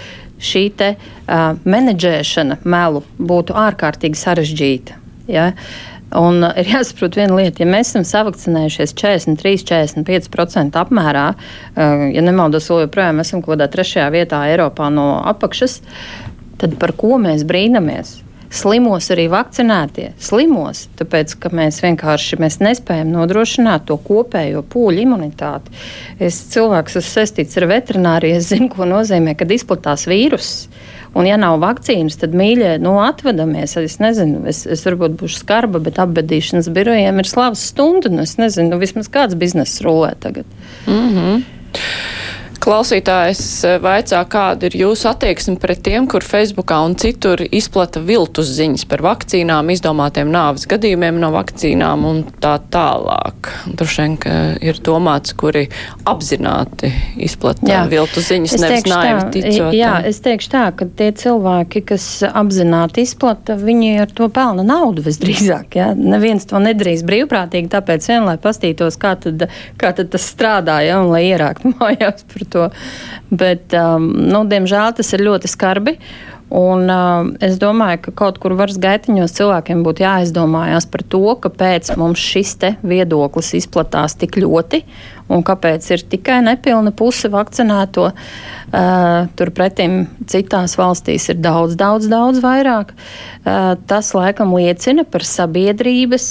šī 0.42 0.64
te 0.74 0.88
uh, 0.96 1.52
menedžēšana 1.62 2.62
melu 2.66 3.04
būtu 3.22 3.54
ārkārtīgi 3.54 4.18
sarežģīta. 4.18 4.98
Ja? 5.30 5.52
Un 6.18 6.44
ir 6.44 6.68
jāsaprot 6.68 7.16
viena 7.16 7.36
lieta, 7.38 7.62
ja 7.62 7.68
mēs 7.70 7.92
esam 7.92 8.04
savakcinējušies 8.08 8.92
43-45% 8.98 10.80
apmērā, 10.80 11.28
ja 12.12 12.24
nemaldos, 12.24 12.68
vēl 12.70 12.84
joprojām 12.86 13.22
esam 13.24 13.40
kaut 13.40 13.56
kādā 13.56 13.70
trešajā 13.72 14.10
vietā 14.12 14.42
Eiropā 14.50 14.90
no 14.92 15.06
apakšas, 15.32 15.80
tad 16.60 16.76
par 16.82 16.92
ko 16.98 17.16
mēs 17.22 17.46
brīnamies? 17.48 18.18
Slimos 18.52 19.06
arī 19.14 19.30
vakcinētie, 19.32 20.10
slimos, 20.20 20.82
tāpēc, 20.98 21.38
ka 21.40 21.48
mēs 21.56 21.78
vienkārši 21.80 22.36
mēs 22.42 22.58
nespējam 22.60 23.08
nodrošināt 23.14 23.86
to 23.88 23.96
kopējo 23.96 24.60
pūļu 24.74 25.06
imunitāti. 25.06 25.72
Es 26.20 26.42
cilvēks 26.52 26.98
esmu 27.00 27.14
saistīts 27.14 27.56
ar 27.56 27.70
veterināriju, 27.70 28.36
es 28.36 28.50
zinu, 28.52 28.68
ko 28.74 28.84
nozīmē, 28.90 29.32
kad 29.40 29.54
izplatās 29.56 30.04
vīruss. 30.10 30.66
Un, 31.12 31.26
ja 31.28 31.36
nav 31.36 31.58
vakcīnas, 31.60 32.16
tad 32.22 32.32
mīļie, 32.36 32.78
nu, 32.80 32.94
atvedamies. 33.04 33.76
Es 33.76 33.98
nezinu, 34.00 34.46
es, 34.48 34.62
es 34.64 34.84
varbūt 34.86 35.18
būšu 35.20 35.42
skarba, 35.42 35.82
bet 35.84 36.00
apbedīšanas 36.00 36.70
birojiem 36.72 37.20
ir 37.20 37.28
slavas 37.28 37.66
stunda. 37.68 38.12
Nu, 38.12 38.24
es 38.24 38.38
nezinu, 38.40 38.72
nu, 38.72 38.80
vismaz 38.80 39.12
kāds 39.12 39.36
bizness 39.38 39.82
rulē 39.84 40.14
tagad. 40.24 40.48
Mm 40.86 41.10
-hmm. 41.12 41.42
Klausītājs 42.62 43.40
eh, 43.66 43.78
vaicā, 43.82 44.20
kāda 44.30 44.68
ir 44.68 44.76
jūsu 44.84 45.08
attieksme 45.10 45.56
pret 45.58 45.80
tiem, 45.82 46.04
kur 46.06 46.22
Facebookā 46.22 46.76
un 46.86 46.92
citur 46.94 47.40
izplata 47.42 47.98
viltus 48.06 48.52
ziņas 48.54 48.84
par 48.86 49.02
vakcīnām, 49.02 49.72
izdomātiem 49.74 50.30
nāves 50.30 50.68
gadījumiem 50.70 51.18
no 51.18 51.32
vakcīnām 51.34 52.06
un 52.06 52.20
tā 52.42 52.52
tālāk. 52.70 53.50
Droši 53.66 54.04
vien, 54.04 54.14
ka 54.22 54.34
ir 54.62 54.78
domāts, 54.86 55.34
kuri 55.34 55.64
apzināti 56.06 56.92
izplata 57.26 57.66
jā. 57.66 57.80
viltus 57.90 58.28
ziņas, 58.30 58.54
es 58.54 58.62
nevis 58.62 58.86
naivi 58.92 59.26
ticot. 59.34 59.74
Jā, 59.74 59.96
es 60.06 60.22
teikšu 60.22 60.54
tā, 60.54 60.62
ka 60.78 60.86
tie 60.86 61.10
cilvēki, 61.18 61.82
kas 61.90 62.06
apzināti 62.30 63.02
izplata, 63.02 63.58
viņi 63.58 64.04
ar 64.04 64.14
to 64.14 64.30
pelna 64.30 64.62
naudu 64.68 65.02
visdrīzāk. 65.08 65.80
Jā. 65.80 65.90
Neviens 65.98 66.46
to 66.46 66.62
nedarīs 66.62 67.02
brīvprātīgi, 67.10 67.72
tāpēc 67.74 68.06
vien, 68.12 68.30
lai 68.30 68.38
pastītos, 68.38 69.00
kā 69.02 69.16
tad, 69.26 69.48
kā 69.82 69.94
tad 69.98 70.14
tas 70.14 70.30
strādāja 70.30 71.02
un 71.02 71.10
lai 71.10 71.24
ierāktu 71.32 71.74
mājās 71.74 72.22
par 72.30 72.46
to. 72.46 72.51
Bet, 73.32 73.72
um, 73.78 74.10
nu, 74.28 74.44
diemžēl 74.48 74.98
tas 74.98 75.12
ir 75.16 75.26
ļoti 75.28 75.50
skarbi. 75.50 75.96
Un, 76.52 76.84
uh, 76.92 77.30
es 77.40 77.56
domāju, 77.56 78.02
ka 78.04 78.12
kaut 78.20 78.36
kur 78.42 78.52
varas 78.58 78.76
gaitiņos 78.80 79.32
cilvēkiem 79.38 79.80
būtu 79.86 80.04
jāizdomājās 80.04 80.84
par 80.92 81.04
to, 81.08 81.22
kāpēc 81.46 81.94
mums 81.96 82.20
šis 82.20 82.58
viedoklis 82.84 83.54
izplatās 83.56 84.18
tik 84.20 84.36
ļoti 84.42 84.82
un 85.32 85.40
kāpēc 85.46 85.88
ir 85.94 86.04
tikai 86.12 86.42
nepilna 86.44 86.92
puse 86.92 87.30
vakcinēto. 87.32 88.10
Uh, 88.12 89.32
Turpretī 89.38 89.88
citās 90.28 90.76
valstīs 90.76 91.30
ir 91.32 91.40
daudz, 91.40 91.78
daudz, 91.80 92.10
daudz 92.12 92.44
vairāk. 92.44 92.92
Uh, 92.92 93.72
tas 93.88 94.12
laikam 94.12 94.52
liecina 94.58 95.08
par 95.08 95.24
sabiedrības 95.24 96.28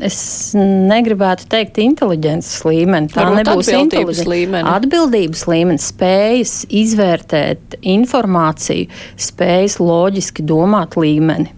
es 0.00 0.18
negribētu 0.56 1.46
teikt 1.52 1.80
inteliģences 1.82 2.62
līmeni. 2.68 3.10
Tā 3.12 3.26
Varbūt 3.26 3.40
nebūs 3.42 3.70
atbildības 3.72 4.22
līmeni. 4.30 4.68
Atbildības 4.72 5.46
līmenis, 5.50 5.88
spējas 5.92 6.54
izvērtēt 6.82 7.78
informāciju, 7.94 8.88
spējas 9.20 9.78
loģiski 9.82 10.46
domāt 10.48 10.96
līmeni. 11.00 11.52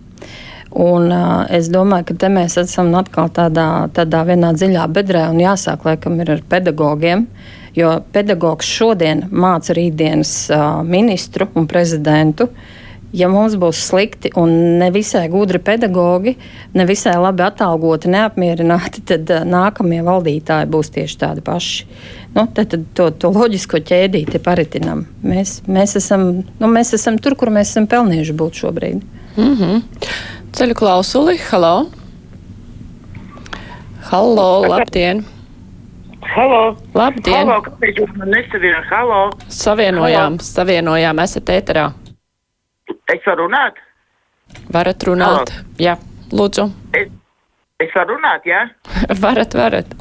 Un, 0.74 1.06
uh, 1.14 1.44
es 1.54 1.68
domāju, 1.70 2.08
ka 2.10 2.16
te 2.24 2.30
mēs 2.34 2.56
esam 2.58 2.90
atkal 2.98 3.28
tādā, 3.30 3.86
tādā 3.94 4.24
vienā 4.26 4.50
dziļā 4.58 4.88
bedrē 4.90 5.28
un 5.30 5.38
jāsāk 5.38 5.86
laikam 5.86 6.18
ir 6.24 6.34
ar 6.34 6.42
pedagogiem. 6.50 7.28
Jo 7.74 7.96
pedagogs 8.14 8.66
šodien 8.70 9.28
māca 9.30 9.74
rītdienas 9.74 10.32
uh, 10.54 10.64
ministru 10.86 11.46
un 11.58 11.66
prezidentu 11.70 12.48
uh, 12.50 12.73
ja 13.14 13.28
mums 13.30 13.54
būs 13.60 13.80
slikti 13.88 14.32
un 14.40 14.52
nevisai 14.80 15.26
gudri 15.32 15.60
pedagogi, 15.62 16.34
nevisai 16.74 17.14
labi 17.22 17.44
atalgoti, 17.46 18.10
neapmierināti, 18.12 19.04
tad 19.08 19.30
uh, 19.30 19.44
nākamie 19.48 20.02
valdītāji 20.06 20.70
būs 20.72 20.90
tieši 20.94 21.18
tādi 21.22 21.44
paši. 21.46 21.86
Nu, 22.34 22.48
tad, 22.50 22.72
tad 22.72 22.86
to, 22.98 23.10
to 23.22 23.30
loģisko 23.34 23.78
ķēdīti 23.86 24.40
paritinam. 24.42 25.04
Mēs, 25.22 25.60
mēs, 25.70 25.94
esam, 26.00 26.26
nu, 26.58 26.70
mēs 26.70 26.94
esam 26.98 27.20
tur, 27.22 27.38
kur 27.38 27.52
mēs 27.54 27.70
esam 27.70 27.86
pelnījuši 27.90 28.38
būt 28.40 28.64
šobrīd. 28.64 29.04
Mm 29.36 29.54
-hmm. 29.60 29.84
Ceļu 30.54 30.74
klausuli, 30.78 31.38
halo! 31.50 31.86
Halo, 34.10 34.66
labdien! 34.68 35.24
Halo! 36.34 36.76
Labdien! 36.94 37.46
Halo, 37.46 37.62
kāpēc 37.62 37.98
jūs 38.00 38.16
man 38.18 38.30
nesavienojāt? 38.34 38.86
Halo! 38.90 39.30
Savienojām, 39.48 40.38
Halo. 40.38 40.46
savienojām, 40.50 41.18
esat 41.18 41.50
ēterā. 41.54 41.92
Es 43.12 43.20
varu 43.26 43.44
runāt? 43.48 43.76
Varat 44.72 45.04
runāt. 45.04 45.50
Halo. 45.52 45.74
Jā, 45.80 45.98
lūdzu. 46.32 46.68
Es, 46.96 47.10
es 47.84 47.92
varu 47.96 48.16
runāt, 48.16 48.46
jā? 48.48 48.62
varat, 49.24 49.56
varat. 49.58 49.92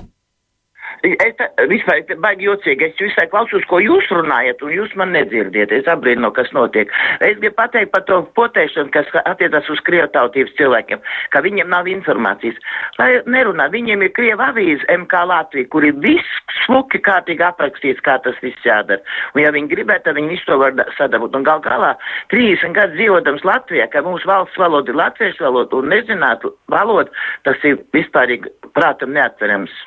Es 1.03 1.33
te 1.35 2.15
baigi 2.23 2.45
jocīgi, 2.47 2.85
es 2.87 3.01
visai 3.01 3.25
klausos, 3.27 3.65
ko 3.67 3.81
jūs 3.83 4.07
runājat, 4.15 4.61
un 4.63 4.71
jūs 4.71 4.93
man 4.95 5.11
nedzirdiet. 5.11 5.73
Es 5.75 5.89
abrīno, 5.91 6.29
kas 6.31 6.47
notiek. 6.55 6.91
Es 7.19 7.35
gribu 7.41 7.57
pateikt 7.57 7.91
par 7.91 8.05
to 8.07 8.21
potēšanu, 8.39 8.87
kas 8.93 9.09
attiecas 9.25 9.67
uz 9.73 9.81
krievu 9.83 10.07
tautības 10.15 10.55
cilvēkiem, 10.55 11.03
ka 11.35 11.43
viņiem 11.43 11.67
nav 11.75 11.91
informācijas. 11.91 12.55
Lai 13.01 13.09
nerunā, 13.27 13.67
viņiem 13.75 14.07
ir 14.07 14.15
krieva 14.15 14.53
avīze 14.53 14.87
MK 14.95 15.25
Latvija, 15.27 15.71
kur 15.75 15.83
ir 15.83 15.99
viss 15.99 16.39
smuki 16.63 17.03
kārtīgi 17.03 17.43
aprakstīts, 17.51 18.03
kā 18.07 18.15
tas 18.23 18.39
viss 18.45 18.63
jādara. 18.63 19.03
Un 19.35 19.43
ja 19.43 19.51
viņi 19.51 19.73
gribētu, 19.75 20.07
tad 20.07 20.19
viņi 20.21 20.37
visu 20.37 20.47
to 20.47 20.61
var 20.63 20.77
sadabūt. 20.95 21.35
Un 21.35 21.43
gal 21.43 21.59
galā 21.67 21.97
30 22.31 22.77
gadus 22.79 22.95
dzīvodams 22.95 23.43
Latvijā, 23.47 23.91
ka 23.91 24.07
mūsu 24.07 24.29
valsts 24.29 24.59
valoda 24.61 24.93
ir 24.93 25.03
latviešu 25.03 25.49
valoda 25.49 25.83
un 25.83 25.91
nezinātu 25.91 26.55
valodu, 26.71 27.11
tas 27.43 27.59
ir 27.67 27.81
vispārīgi 27.91 28.55
prātam 28.71 29.11
neatverams. 29.17 29.83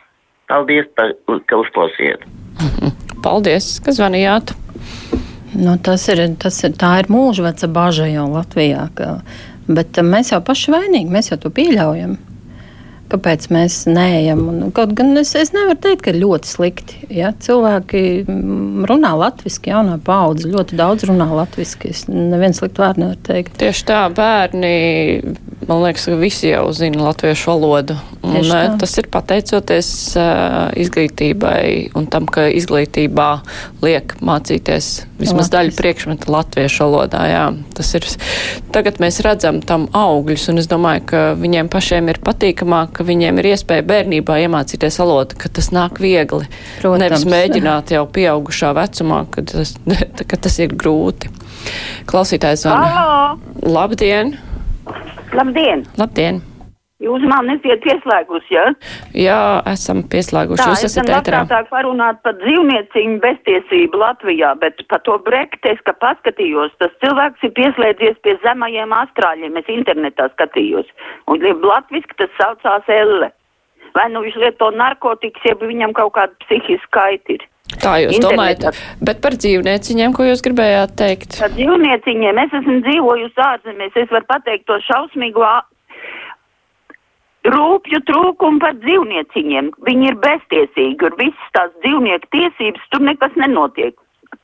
Paldies, 0.51 0.87
par, 0.95 1.13
ka 1.49 1.59
uzklausījāt. 1.63 2.23
Paldies, 3.27 3.77
ka 3.83 3.95
zvanījāt. 3.97 4.55
Nu, 5.57 5.75
tas 5.83 6.05
ir, 6.13 6.21
tas 6.43 6.59
ir, 6.67 6.77
tā 6.79 6.99
ir 7.01 7.11
mūža 7.11 7.49
veca 7.49 7.69
bažas 7.73 8.13
jau 8.13 8.29
Latvijā. 8.31 8.87
Ka, 8.99 9.19
bet 9.67 9.99
mēs 10.05 10.35
jau 10.35 10.43
paši 10.45 10.75
vainīgi, 10.75 11.13
mēs 11.13 11.33
jau 11.33 11.41
to 11.41 11.53
pieļaujam. 11.55 12.17
Kāpēc 13.07 13.45
mēs 13.55 13.85
neejam? 13.87 14.41
Un, 14.51 14.63
kaut 14.75 14.91
gan 14.99 15.15
es, 15.21 15.31
es 15.39 15.53
nevaru 15.55 15.79
teikt, 15.79 16.03
ka 16.09 16.15
ļoti 16.15 16.51
slikti. 16.51 16.99
Ja? 17.15 17.31
Cilvēki 17.43 18.03
runā 18.91 19.13
latviešu, 19.21 19.63
jaunā 19.71 20.01
paudze 20.03 20.51
ļoti 20.51 20.79
daudz 20.79 21.07
runā 21.07 21.29
latviešu. 21.31 21.79
Es 21.87 22.05
nevienu 22.11 22.59
sliktu 22.59 22.83
vārdu 22.83 23.05
nevaru 23.05 23.23
teikt. 23.29 23.55
Tieši 23.63 23.87
tā, 23.87 24.01
bērni, 24.15 24.75
man 25.69 25.85
liekas, 25.87 26.09
ka 26.11 26.19
visi 26.19 26.51
jau 26.51 26.67
zina 26.75 27.07
latviešu 27.07 27.53
valodu. 27.55 27.99
Un, 28.27 28.79
tas 28.81 28.97
ir 28.99 29.07
pateicoties 29.13 29.91
uh, 30.19 30.73
izglītībai 30.75 31.95
un 31.97 32.09
tam, 32.11 32.27
ka 32.27 32.49
izglītībā 32.51 33.29
liek 33.85 34.17
mācīties 34.19 34.91
vismaz 35.21 35.49
daļu 35.53 35.77
priekšmetu 35.79 36.33
latviešu 36.35 36.85
valodā. 36.85 37.23
Jā. 37.31 37.45
Tas 37.77 37.95
ir, 37.97 38.09
tagad 38.75 38.99
mēs 39.03 39.23
redzam 39.25 39.63
tam 39.65 39.87
augļus, 39.97 40.51
un 40.53 40.61
es 40.61 40.69
domāju, 40.71 41.07
ka 41.13 41.23
viņiem 41.39 41.71
pašiem 41.73 42.11
ir 42.13 42.21
patīkamāk 42.25 42.97
ka 42.97 43.05
viņiem 43.07 43.41
ir 43.43 43.51
iespēja 43.53 43.85
bērnībā 43.87 44.41
iemācīties 44.47 44.99
valodu, 45.03 45.39
ka 45.41 45.51
tas 45.53 45.71
nāk 45.75 46.01
viegli. 46.03 46.49
Protams. 46.81 47.03
Nevis 47.05 47.27
mēģināt 47.29 47.93
jau 47.97 48.05
pieaugušā 48.09 48.73
vecumā, 48.77 49.23
kad 49.35 49.53
tas, 49.53 49.77
kad 50.31 50.43
tas 50.49 50.59
ir 50.63 50.73
grūti. 50.73 51.33
Klausītājs 52.09 52.65
zvana. 52.65 53.37
Labdien! 53.67 54.37
Labdien! 55.37 55.89
Labdien! 56.01 56.45
Jūs 57.05 57.25
man 57.29 57.45
nesiet 57.45 57.83
pieslēgusi, 57.85 58.55
ja? 58.55 58.63
Jā, 59.13 59.41
esam 59.69 59.99
pieslēguši. 60.09 60.63
Tā, 60.63 60.69
Jūs 60.73 60.85
esat 60.89 61.11
ēterā. 61.11 61.43
labprātāk 61.43 61.69
parunāt 61.69 62.23
par 62.25 62.39
dzīvnieciņu 62.41 63.19
beztiesību 63.21 64.01
Latvijā, 64.01 64.55
bet 64.63 64.81
par 64.89 65.03
to 65.05 65.19
brektes, 65.27 65.83
ka 65.85 65.93
paskatījos, 66.01 66.73
tas 66.81 66.95
cilvēks 67.05 67.45
ir 67.45 67.53
pieslēdzies 67.59 68.17
pie 68.25 68.39
zemajiem 68.47 68.97
astrāļiem, 68.97 69.61
es 69.61 69.69
internetā 69.77 70.31
skatījos. 70.33 70.89
Un 71.29 71.45
latviski 71.45 72.17
tas 72.17 72.33
saucās 72.41 72.89
Elle. 72.89 73.29
Vai 73.93 74.09
nu 74.13 74.25
viņš 74.25 74.41
lieto 74.41 74.73
narkotikas, 74.73 75.45
ja 75.45 75.55
viņam 75.61 75.93
kaut 75.97 76.17
kāda 76.17 76.33
psihiska 76.47 76.93
kaita 76.97 77.37
ir. 77.37 77.45
Tā 77.77 77.97
jūs 78.01 78.17
Internetā. 78.17 78.73
domājat, 78.73 78.83
bet 79.05 79.21
par 79.21 79.37
dzīvnieciņiem, 79.37 80.13
ko 80.17 80.25
jūs 80.31 80.41
gribējāt 80.45 80.97
teikt? 80.97 81.41
Par 81.43 81.53
dzīvnieciņiem 81.53 82.45
es 82.45 82.61
esmu 82.61 82.81
dzīvojusi 82.89 83.43
ārzemēs, 83.53 83.97
es 84.01 84.13
varu 84.13 84.29
pateikt 84.33 84.69
to 84.71 84.79
šausmīgo 84.87 85.45
rūpju 87.53 88.01
trūkumu 88.09 88.61
par 88.63 88.75
dzīvnieciņiem. 88.83 89.71
Viņi 89.87 90.09
ir 90.11 90.19
beztiesīgi, 90.25 91.09
un 91.09 91.17
visas 91.21 91.53
tās 91.57 91.73
dzīvnieku 91.85 92.31
tiesības 92.35 92.91
tur 92.93 93.05
nekas 93.07 93.37
nenotiek. 93.41 93.95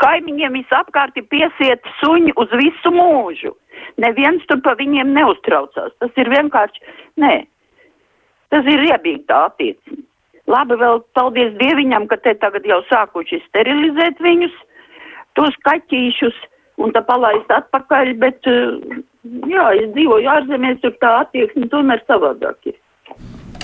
Kaimiņiem 0.03 0.57
visapkārt 0.61 1.19
ir 1.19 1.27
piesiet 1.31 1.89
suņi 2.01 2.35
uz 2.41 2.53
visu 2.59 2.93
mūžu. 2.95 3.55
Neviens 4.03 4.45
tur 4.49 4.63
pa 4.65 4.75
viņiem 4.79 5.13
neuztraucās. 5.17 5.93
Tas 6.01 6.21
ir 6.23 6.31
vienkārši, 6.33 6.85
nē, 7.23 7.35
tas 8.55 8.69
ir 8.71 8.85
riebīgi 8.87 9.27
tā 9.31 9.47
attieksme. 9.51 10.03
Labi, 10.51 10.75
vēl 10.79 11.03
paldies 11.15 11.53
Dieviņam, 11.61 12.09
ka 12.11 12.19
te 12.23 12.35
tagad 12.43 12.67
jau 12.67 12.81
sākuši 12.89 13.39
sterilizēt 13.45 14.19
viņus, 14.23 14.55
tos 15.39 15.55
kaķīšus, 15.69 16.39
un 16.83 16.91
tā 16.97 17.05
palaist 17.07 17.53
atpakaļ, 17.55 18.15
bet, 18.19 18.49
jā, 19.47 19.67
es 19.79 19.93
dzīvoju 19.95 20.33
ārzemēs, 20.35 20.81
tur 20.83 20.97
tā 21.05 21.13
attieksme 21.23 21.71
tomēr 21.71 22.03
savādāk 22.11 22.73
ir 22.73 22.82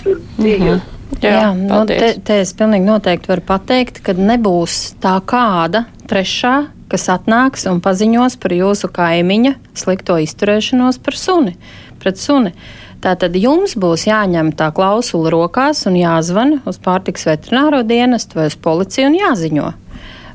tur 0.03 0.21
bija. 0.39 0.59
-hmm. 0.59 0.81
Jā, 1.23 1.31
Jā 1.31 1.55
nu, 1.57 1.87
te, 1.89 2.15
te 2.25 2.41
es 2.43 2.53
pilnīgi 2.55 2.85
noteikti 2.87 3.31
varu 3.33 3.43
pateikt, 3.49 4.03
ka 4.05 4.13
nebūs 4.13 4.95
tā 5.03 5.17
kāda 5.25 5.87
trešā, 6.11 6.69
kas 6.89 7.09
atnāks 7.09 7.67
un 7.71 7.81
paziņos 7.81 8.37
par 8.37 8.55
jūsu 8.55 8.91
kaimiņa 8.93 9.55
slikto 9.75 10.19
izturēšanos 10.19 11.01
par 11.03 11.17
suni, 11.17 11.57
pret 11.99 12.21
suni. 12.21 12.55
Tātad 13.01 13.37
jums 13.39 13.77
būs 13.79 14.09
jāņem 14.09 14.53
tā 14.59 14.73
klausula 14.75 15.31
rokās 15.31 15.87
un 15.87 15.97
jāzvan 15.97 16.61
uz 16.67 16.81
pārtiks 16.83 17.27
veterināro 17.29 17.83
dienestu 17.87 18.41
vai 18.41 18.49
uz 18.51 18.57
policiju 18.57 19.07
un 19.07 19.19
jāziņo 19.21 19.73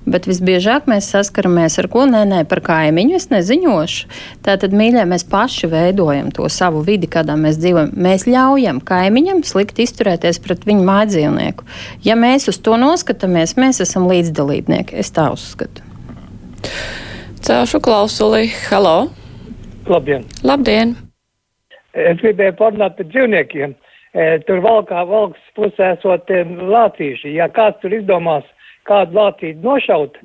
bet 0.09 0.27
visbiežāk 0.27 0.87
mēs 0.89 1.09
saskaramies 1.13 1.77
ar 1.81 1.87
ko 1.91 2.05
nē, 2.09 2.23
nē, 2.29 2.41
par 2.49 2.61
kaimiņu 2.65 3.17
es 3.17 3.29
neziņošu. 3.31 4.09
Tātad, 4.45 4.75
mīļie, 4.75 5.05
mēs 5.09 5.25
paši 5.29 5.69
veidojam 5.71 6.31
to 6.35 6.47
savu 6.51 6.83
vidi, 6.87 7.09
kādā 7.11 7.37
mēs 7.39 7.59
dzīvojam. 7.61 7.93
Mēs 7.95 8.27
ļaujam 8.29 8.81
kaimiņam 8.83 9.43
slikti 9.47 9.87
izturēties 9.87 10.41
pret 10.43 10.67
viņu 10.67 10.85
mājdzīvnieku. 10.89 11.67
Ja 12.07 12.17
mēs 12.19 12.49
uz 12.51 12.59
to 12.63 12.77
noskatāmies, 12.79 13.55
mēs 13.59 13.83
esam 13.83 14.09
līdzdalībnieki. 14.11 14.99
Es 14.99 15.13
tā 15.15 15.29
uzskatu. 15.33 15.85
Cēlšu 17.43 17.79
klausuli. 17.83 18.47
Halo! 18.69 19.09
Labdien! 19.89 20.23
Labdien! 20.47 20.95
Es 21.93 22.17
gribēju 22.21 22.55
parunāt 22.57 22.95
par 22.97 23.07
dzīvniekiem. 23.11 23.75
E, 24.13 24.25
tur 24.47 24.61
valkā 24.63 25.03
valks 25.09 25.41
pusē 25.57 25.93
esot 25.97 26.29
e, 26.31 26.43
lācīši. 26.45 27.33
Ja 27.35 27.49
kāds 27.53 27.81
tur 27.81 27.93
izdomās 27.97 28.47
kādu 28.89 29.17
lācīti 29.17 29.63
nošaut, 29.63 30.17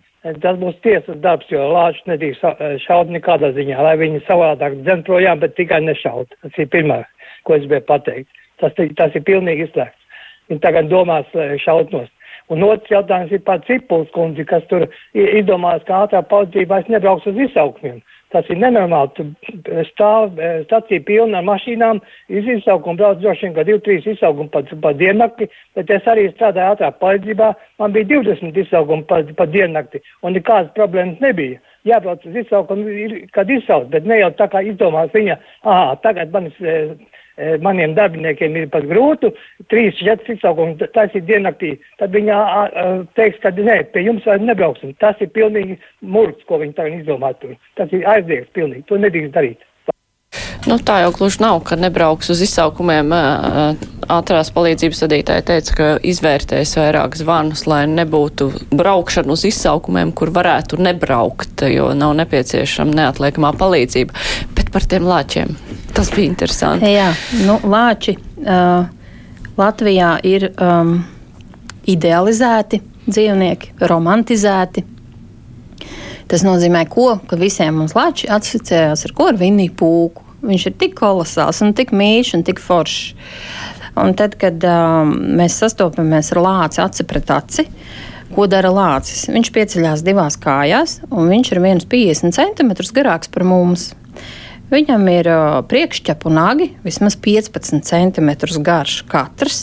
tas 0.42 0.58
būs 0.60 0.76
tiesas 0.84 1.20
darbs, 1.24 1.48
jo 1.52 1.62
lāčus 1.72 2.06
nedrīkst 2.10 2.44
šaut 2.84 3.12
nekādā 3.14 3.52
ziņā, 3.56 3.78
lai 3.84 3.94
viņi 4.00 4.24
savādāk 4.26 4.80
dzen 4.82 5.04
projām, 5.06 5.40
bet 5.42 5.56
tikai 5.56 5.80
nešaut. 5.84 6.34
Tas 6.42 6.58
ir 6.58 6.70
pirmā, 6.72 7.02
ko 7.46 7.56
es 7.56 7.64
gribēju 7.66 7.86
pateikt. 7.88 8.44
Tas, 8.58 8.74
tas 8.74 9.14
ir 9.14 9.26
pilnīgi 9.26 9.68
izslēgts. 9.68 10.22
Viņi 10.50 10.64
tagad 10.64 10.88
domās 10.90 11.28
šaut 11.62 11.92
nost. 11.94 12.12
Un 12.48 12.64
otrs 12.64 12.90
jautājums 12.90 13.32
ir 13.36 13.42
par 13.44 13.60
Cipuls 13.66 14.08
kundzi, 14.14 14.44
kas 14.48 14.64
tur 14.70 14.86
izdomās, 15.12 15.82
ka 15.84 16.06
ātrā 16.06 16.22
palīdzībā 16.30 16.80
es 16.80 16.88
nebraukšu 16.94 17.34
uz 17.34 17.42
izsaukumiem. 17.44 18.00
Tas 18.34 18.44
ir 18.52 18.58
nenormāli. 18.60 19.12
Tu 19.16 19.84
stāv 19.88 20.34
stacija 20.66 21.00
pilna 21.06 21.40
ar 21.40 21.46
mašīnām, 21.48 22.02
iz 22.28 22.50
izsaukumu 22.58 23.00
brauc 23.00 23.22
droši 23.22 23.46
vien, 23.46 23.54
ka 23.56 23.64
2-3 23.64 24.12
izsaukumi 24.12 24.52
pa, 24.52 24.60
pa 24.82 24.92
diennakti, 24.92 25.48
bet 25.78 25.90
es 25.96 26.10
arī 26.12 26.26
strādāju 26.34 26.74
ātrā 26.74 26.92
palīdzībā, 27.00 27.48
man 27.80 27.96
bija 27.96 28.10
20 28.12 28.60
izsaukumi 28.64 29.08
pa, 29.08 29.22
pa 29.38 29.48
diennakti, 29.48 30.02
un 30.22 30.36
nekādas 30.36 30.74
problēmas 30.76 31.24
nebija. 31.24 31.56
Jābrauc 31.88 32.24
uz 32.28 32.36
izsaukumu, 32.36 32.92
kad 33.32 33.48
izsauc, 33.48 33.86
bet 33.88 34.04
ne 34.04 34.18
jau 34.18 34.28
tā 34.36 34.50
kā 34.52 34.60
izdomās 34.66 35.08
viņa, 35.14 35.38
aha, 35.64 35.96
tagad 36.04 36.34
manis 36.34 36.58
Eh, 36.60 36.90
maniem 37.62 37.94
darbiniekiem 37.96 38.56
ir 38.58 38.68
pat 38.72 38.86
grūti, 38.90 39.30
trīs, 39.72 39.98
četras 40.00 40.36
izsaukumi 40.36 40.76
taisīt 40.94 41.26
diennaktī, 41.28 41.74
tad 42.00 42.14
viņa 42.16 42.38
teiks, 43.18 43.40
ka 43.44 43.52
nē, 43.54 43.80
pie 43.94 44.04
jums 44.06 44.26
vairs 44.26 44.44
nebrauksim. 44.44 44.94
Tas 45.02 45.20
ir 45.24 45.32
pilnīgi 45.36 45.78
murgs, 46.02 46.44
ko 46.48 46.60
viņi 46.62 46.76
tagad 46.78 47.00
izdomā 47.00 47.34
tur. 47.42 47.54
Tas 47.78 47.92
ir 47.94 48.06
aizliegts 48.10 48.54
pilnīgi, 48.58 48.86
to 48.90 49.00
nedrīkst 49.00 49.34
darīt. 49.36 49.64
Nu, 50.68 50.76
tā 50.76 50.98
jau 51.00 51.12
gluži 51.16 51.40
nav, 51.40 51.62
ka 51.64 51.78
nebrauks 51.80 52.28
uz 52.34 52.42
izsaukumiem. 52.44 53.12
Ātrās 54.08 54.50
palīdzības 54.52 55.00
vadītāja 55.04 55.44
teica, 55.48 55.76
ka 55.78 55.86
izvērtēs 56.04 56.74
vairāk 56.76 57.16
zvanus, 57.16 57.64
lai 57.68 57.82
nebūtu 57.88 58.50
braukšana 58.76 59.32
uz 59.32 59.46
izsaukumiem, 59.48 60.12
kur 60.16 60.32
varētu 60.34 60.80
nebraukt, 60.84 61.64
jo 61.72 61.90
nav 61.96 62.14
nepieciešama 62.20 62.96
neatliekamā 63.00 63.54
palīdzība. 63.56 64.26
Bet 64.56 64.72
par 64.74 64.84
tiem 64.88 65.08
lāčiem. 65.08 65.56
Tas 65.96 66.12
bija 66.12 66.28
interesanti. 66.28 66.92
Jā, 66.92 67.08
nu, 67.48 67.58
lāči 67.64 68.18
uh, 68.18 68.84
Latvijā 69.58 70.12
ir 70.28 70.50
um, 70.52 70.98
idealizēti 71.88 72.82
dzīvnieki, 73.08 73.74
romantizēti. 73.88 74.84
Tas 76.28 76.44
nozīmē, 76.44 76.84
ko, 76.92 77.14
ka 77.24 77.40
visiem 77.40 77.80
mums 77.80 77.96
lāči 77.96 78.28
asociējās 78.28 79.08
ar 79.08 79.16
ko? 79.16 79.32
Ar 79.32 79.40
Viniju 79.40 79.72
Pūku. 79.80 80.27
Viņš 80.46 80.68
ir 80.70 80.74
tik 80.78 80.94
kolosāls 80.98 81.62
un 81.66 81.74
tik 81.74 81.90
mīļš 81.96 82.36
un 82.38 82.44
tik 82.46 82.60
foršs. 82.62 83.14
Un 83.98 84.12
tad, 84.14 84.36
kad 84.38 84.62
um, 84.68 85.10
mēs 85.38 85.56
sastopamies 85.58 86.30
ar 86.34 86.42
lāci 86.44 86.82
aci 86.84 87.06
pret 87.08 87.32
aci, 87.34 87.64
ko 88.34 88.46
dara 88.50 88.70
lācis? 88.70 89.24
Viņš 89.32 89.50
pieceļās 89.56 90.04
divās 90.06 90.38
kājās, 90.38 91.00
un 91.10 91.26
viņš 91.32 91.50
ir 91.54 91.62
1,50 91.64 92.38
cm 92.38 92.70
garāks 92.94 93.32
par 93.34 93.46
mums. 93.48 93.90
Viņam 94.70 95.08
ir 95.10 95.30
uh, 95.32 95.58
priekšķepu 95.66 96.30
nagi, 96.30 96.70
vismaz 96.84 97.16
15 97.24 97.82
cm 97.88 98.30
garš 98.62 99.00
katrs. 99.10 99.62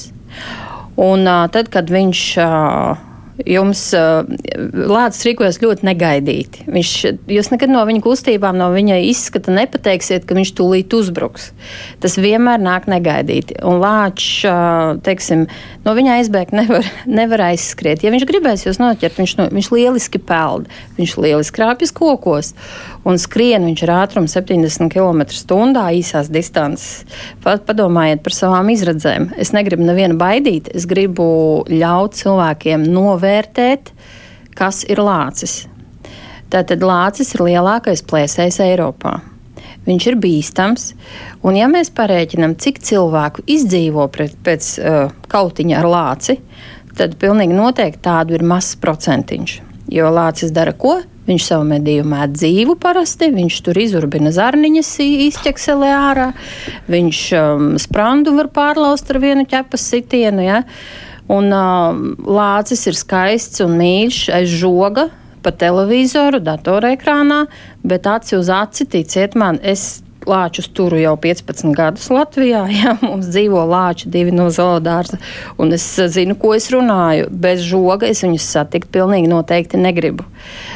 Un 1.00 1.28
uh, 1.30 1.46
tad, 1.54 1.70
kad 1.72 1.92
viņš 1.94 2.26
uh, 2.42 3.05
jums 3.44 3.82
lācis 3.92 5.26
rīkojas 5.28 5.60
ļoti 5.64 5.86
negaidīti. 5.88 6.66
Viņš, 6.72 6.92
jūs 7.36 7.52
nekad 7.52 7.74
no 7.74 7.82
viņa 7.88 8.04
kustībām, 8.06 8.58
no 8.60 8.70
viņa 8.74 9.02
izskata 9.10 9.54
nepateiksiet, 9.56 10.28
ka 10.28 10.38
viņš 10.38 10.54
tūlīt 10.56 10.96
uzbruks. 10.96 11.50
Tas 12.04 12.18
vienmēr 12.22 12.62
nāk 12.64 12.88
negaidīti. 12.92 13.60
Un 13.68 13.82
lāčs, 13.84 14.46
teiksim, 15.06 15.46
no 15.86 15.96
viņa 15.98 16.20
aizbēgt 16.22 16.56
nevar, 16.56 16.88
nevar 17.20 17.48
aizskriet. 17.52 18.06
Ja 18.06 18.14
viņš 18.16 18.28
gribēs 18.30 18.68
jūs 18.68 18.80
noķert, 18.82 19.20
viņš, 19.20 19.38
no, 19.42 19.50
viņš 19.56 19.72
lieliski 19.76 20.22
peld, 20.22 20.72
viņš 21.00 21.18
lieliski 21.20 21.60
krāpjas 21.60 21.96
kokos 21.96 22.54
un 23.06 23.20
skrien 23.22 23.68
viņš 23.70 23.84
ar 23.86 23.94
ātrumu 24.00 24.32
70 24.32 24.90
km/h 24.92 25.86
īsās 26.00 26.32
distances. 26.34 27.06
Padomājiet 27.44 28.24
par 28.26 28.36
savām 28.36 28.72
izredzēm. 28.74 29.30
Es 29.38 29.54
negribu 29.56 29.86
nevienu 29.86 30.18
baidīt, 30.20 30.72
es 30.74 30.88
gribu 30.90 31.28
ļaut 31.70 32.18
cilvēkiem 32.18 32.88
novērtēt, 32.90 33.94
kas 34.58 34.84
ir 34.90 35.04
lācis. 35.06 35.66
Tātad 36.50 36.84
lācis 36.86 37.34
ir 37.36 37.46
lielākais 37.50 38.04
plēsējs 38.06 38.62
Eiropā. 38.66 39.20
Viņš 39.86 40.06
ir 40.10 40.16
bīstams, 40.18 40.86
un 41.46 41.58
ja 41.60 41.68
mēs 41.70 41.92
parēķinām, 41.94 42.56
cik 42.62 42.80
cilvēku 42.86 43.44
izdzīvo 43.46 44.08
pret, 44.14 44.34
pēc 44.46 44.70
uh, 44.82 45.12
kautiņa 45.30 45.78
ar 45.78 45.88
lāci, 45.90 46.40
tad 46.98 47.18
pilnīgi 47.22 47.54
noteikti 47.54 48.02
tādu 48.08 48.38
ir 48.38 48.46
mazs 48.48 48.80
procentiņš. 48.82 49.60
Jo 49.94 50.10
lācis 50.14 50.54
dara 50.56 50.74
ko? 50.74 50.98
Viņš 51.26 51.48
savu 51.48 51.66
medīju 51.66 52.06
mēt 52.06 52.36
dzīvu 52.38 52.76
parasti, 52.82 53.32
viņš 53.34 53.58
tur 53.66 53.80
izurbina 53.82 54.30
zarniņas, 54.36 54.92
izķekselē 55.26 55.90
ārā, 55.98 56.28
viņš 56.92 57.22
um, 57.40 57.68
sprandu 57.82 58.36
var 58.38 58.52
pārlaust 58.54 59.10
ar 59.10 59.22
vienu 59.24 59.48
ķepas 59.50 59.88
sitienu. 59.90 60.46
Ja? 60.46 60.62
Un 61.34 61.50
um, 61.50 62.04
lācis 62.22 62.86
ir 62.86 62.98
skaists 63.00 63.64
un 63.66 63.74
mīļš 63.80 64.22
aiz 64.38 64.54
žoga, 64.62 65.10
pa 65.46 65.54
televizoru, 65.54 66.42
datorekrānā, 66.42 67.46
bet 67.86 68.08
aci 68.10 68.38
uz 68.38 68.50
aci, 68.54 68.86
ticiet 68.90 69.38
man, 69.38 69.60
es 69.62 70.05
lāčus 70.30 70.68
turu 70.74 71.00
jau 71.00 71.16
15 71.22 71.74
gadus 71.76 72.10
Latvijā. 72.14 72.66
Jā, 72.80 72.96
mums 73.02 73.30
dzīvo 73.32 73.64
lāči 73.70 74.10
divi 74.12 74.34
no 74.36 74.48
zoodārza, 74.54 75.20
un 75.62 75.74
es 75.76 75.86
zinu, 76.16 76.38
ko 76.40 76.56
es 76.58 76.70
runāju. 76.74 77.30
Bez 77.30 77.64
žoga 77.66 78.10
es 78.12 78.24
viņus 78.26 78.50
satikt 78.58 78.92
pilnīgi 78.94 79.32
noteikti 79.32 79.80
negribu. 79.82 80.26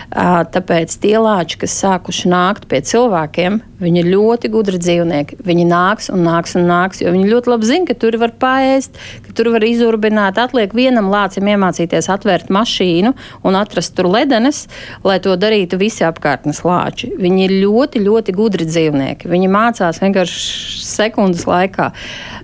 Tāpēc 0.10 0.96
tie 1.04 1.18
lāči, 1.22 1.60
kas 1.62 1.76
sākuši 1.84 2.30
nākt 2.32 2.66
pie 2.70 2.82
cilvēkiem, 2.86 3.60
viņi 3.80 4.02
ir 4.02 4.10
ļoti 4.10 4.50
gudri 4.52 4.80
dzīvnieki. 4.82 5.40
Viņi 5.46 5.66
nāks 5.70 6.10
un 6.14 6.24
nāks 6.26 6.56
un 6.58 6.66
nāks, 6.70 7.04
jo 7.04 7.14
viņi 7.14 7.30
ļoti 7.30 7.52
labi 7.54 7.70
zina, 7.70 7.88
ka 7.88 7.96
tur 8.00 8.18
var 8.22 8.34
paēst, 8.42 8.98
ka 9.28 9.36
tur 9.38 9.52
var 9.54 9.66
izurbināt. 9.66 10.40
Atliek 10.42 10.74
vienam 10.76 11.12
lācim 11.14 11.48
iemācīties 11.52 12.10
atvērt 12.12 12.50
mašīnu 12.54 13.14
un 13.46 13.60
atrast 13.60 13.94
tur 13.98 14.10
ledenes, 14.12 14.66
lai 15.06 15.20
to 15.24 15.36
darītu 15.40 15.80
visi 15.80 16.04
apkārtnes 16.08 16.64
lāči. 16.66 17.14
Viņi 17.20 17.46
ir 17.46 17.56
ļoti, 17.64 18.04
ļoti 18.04 18.36
gudri 18.36 18.68
dzīvnieki. 18.68 19.30
Viņi 19.30 19.39
mācās 19.48 20.02
vienkārši 20.04 20.84
sekundes 20.84 21.48
laikā. 21.48 21.94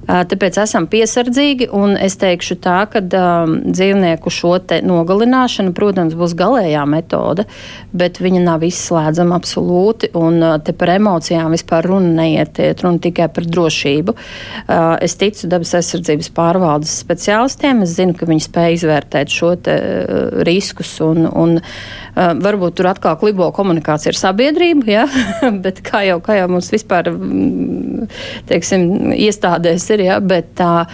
Tāpēc 0.06 0.60
esam 0.62 0.86
piesardzīgi, 0.86 1.72
un 1.74 1.96
es 1.98 2.14
teikšu 2.22 2.60
tā, 2.62 2.78
ka 2.92 3.02
um, 3.02 3.56
dzīvnieku 3.66 4.30
šo 4.30 4.54
nogalināšana, 4.86 5.74
protams, 5.76 6.14
būs 6.18 6.36
galējā 6.38 6.84
metode, 6.86 7.48
bet 7.90 8.20
viņa 8.22 8.44
nav 8.46 8.64
izslēdzama 8.68 9.40
absolūti, 9.40 10.12
un 10.14 10.38
te 10.62 10.76
par 10.78 10.94
emocijām 10.94 11.56
vispār 11.56 11.90
runa 11.90 12.22
neiet, 12.22 12.62
iet 12.62 12.84
runa 12.86 13.02
tikai 13.02 13.28
par 13.34 13.50
drošību. 13.50 14.14
Uh, 14.14 14.94
es 15.02 15.18
ticu 15.18 15.50
dabas 15.50 15.74
aizsardzības 15.80 16.30
pārvaldes 16.38 16.94
speciālistiem, 17.02 17.82
es 17.82 17.98
zinu, 17.98 18.14
ka 18.14 18.30
viņi 18.30 18.46
spēj 18.46 18.78
izvērtēt 18.78 19.34
šo 19.34 19.56
te, 19.66 19.76
uh, 19.76 20.44
riskus, 20.46 20.94
un, 21.02 21.26
un 21.26 21.58
uh, 21.58 22.30
varbūt 22.46 22.78
tur 22.78 22.92
atkal 22.94 23.18
klibo 23.22 23.50
komunikācija 23.58 24.14
ar 24.14 24.22
sabiedrību, 24.22 24.86
ja? 24.94 25.10
bet 25.66 25.82
kā 25.86 26.06
jau, 26.06 26.22
kā 26.22 26.38
jau 26.44 26.48
mums 26.54 26.70
vispār, 26.70 26.85
mm, 26.90 28.10
teiksim, 28.50 28.90
iestādēs 29.16 29.88
ir, 29.96 30.08
ja? 30.10 30.20
bet 30.24 30.56
tā. 30.60 30.88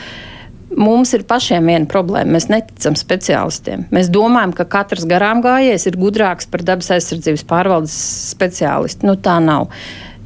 Mums 0.72 1.10
ir 1.12 1.26
pašiem 1.28 1.66
viena 1.68 1.88
problēma. 1.92 2.32
Mēs 2.38 2.46
neticam 2.48 2.96
speciālistiem. 2.96 3.90
Mēs 3.92 4.08
domājam, 4.08 4.54
ka 4.56 4.64
katrs 4.72 5.04
garām 5.04 5.42
gājējs 5.44 5.90
ir 5.90 5.98
gudrāks 6.00 6.48
par 6.48 6.64
dabas 6.64 6.94
aizsardzības 6.96 7.44
pārvaldes 7.50 7.98
speciālistu. 8.32 9.10
Nu, 9.10 9.18
tā 9.20 9.36
nav. 9.44 9.68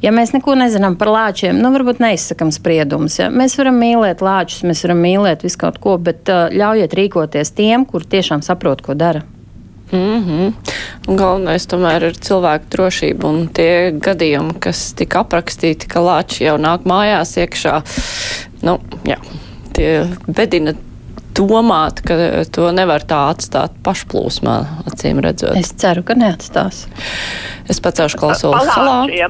Ja 0.04 0.12
mēs 0.14 0.30
neko 0.36 0.54
nezinām 0.60 0.94
par 1.00 1.10
lāčiem, 1.10 1.58
nu, 1.58 1.72
varbūt 1.74 1.98
neizsakām 2.04 2.52
spriedumus. 2.54 3.18
Ja? 3.18 3.30
Mēs 3.32 3.58
varam 3.58 3.80
mīlēt 3.82 4.22
lāčus, 4.22 4.62
mēs 4.68 4.84
varam 4.86 5.00
mīlēt 5.02 5.42
visu 5.42 5.58
kaut 5.64 5.80
ko, 5.82 5.96
bet 5.98 6.30
uh, 6.30 6.46
ļaujiet 6.52 6.94
rīkoties 6.94 7.56
tiem, 7.56 7.88
kur 7.88 8.06
tiešām 8.06 8.44
saprot, 8.46 8.86
ko 8.86 8.94
dara. 8.94 9.24
Mm 9.92 10.24
-hmm. 10.24 10.52
Galvenais 11.16 11.66
tomēr 11.66 12.02
ir 12.02 12.14
cilvēku 12.18 12.64
drošība 12.70 13.28
un 13.28 13.48
tie 13.48 13.92
gadījumi, 13.92 14.58
kas 14.60 14.94
tika 14.94 15.20
aprakstīti, 15.20 15.86
ka 15.86 16.00
lāči 16.00 16.44
jau 16.44 16.56
nāk 16.58 16.82
mājās 16.82 17.36
iekšā. 17.36 17.82
Nu, 18.62 18.80
jā, 19.04 19.16
tie 19.74 20.06
bedina 20.26 20.74
domāt, 21.38 22.00
ka 22.06 22.44
to 22.52 22.72
nevar 22.72 23.04
tā 23.04 23.30
atstāt 23.30 23.70
pašplūsmā, 23.84 24.56
acīm 24.90 25.20
redzot. 25.24 25.56
Es 25.56 25.74
ceru, 25.76 26.02
ka 26.02 26.14
neatstās. 26.14 26.86
Es 27.68 27.80
pacelšu 27.80 28.18
klausuli. 28.18 28.54
Halā! 28.54 29.28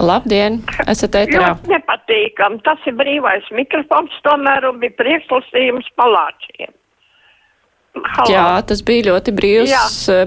Labdien! 0.00 0.62
Esat 0.88 1.14
ēterā. 1.14 1.52
Ļoti 1.52 1.74
nepatīkam. 1.74 2.60
Tas 2.66 2.78
ir 2.86 2.96
brīvais 2.96 3.44
mikrofons 3.52 4.14
tomēr 4.26 4.64
un 4.70 4.80
bija 4.80 4.96
priekšlasījums 4.98 5.90
palāčiem. 6.00 6.72
Halo. 7.92 8.32
Jā, 8.32 8.44
tas 8.64 8.80
bija 8.88 9.10
ļoti 9.10 9.34
brīvs 9.36 9.72
jā. 9.72 9.82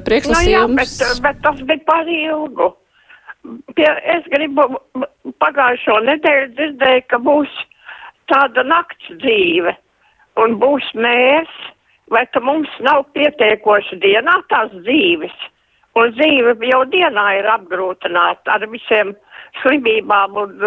priekšlasījums. 0.06 0.75
Nu, 0.75 0.82
jā, 0.86 1.13
bet, 1.15 1.21
bet 1.25 1.39
tas 1.45 1.62
bija 1.65 1.82
par 1.88 2.10
ilgu. 2.12 2.69
Pie, 3.78 3.88
es 4.13 4.28
gribu 4.34 4.67
pagājušo 5.41 5.97
nedēļu 6.06 6.51
dzirdēju, 6.58 7.06
ka 7.10 7.19
būs 7.25 7.58
tāda 8.30 8.65
nakts 8.65 9.10
dzīve 9.21 9.73
un 10.41 10.56
būs 10.62 10.88
mēs, 10.97 11.51
vai 12.13 12.25
ka 12.34 12.41
mums 12.43 12.71
nav 12.86 13.06
pietiekoši 13.17 13.99
dienā 14.04 14.39
tās 14.54 14.73
dzīves. 14.86 15.36
Un 15.95 16.12
dzīve 16.17 16.58
jau 16.69 16.82
dienā 16.91 17.25
ir 17.39 17.47
apgrūtināta 17.54 18.58
ar 18.58 18.65
visiem 18.69 19.13
slimībām 19.62 20.36
un, 20.41 20.58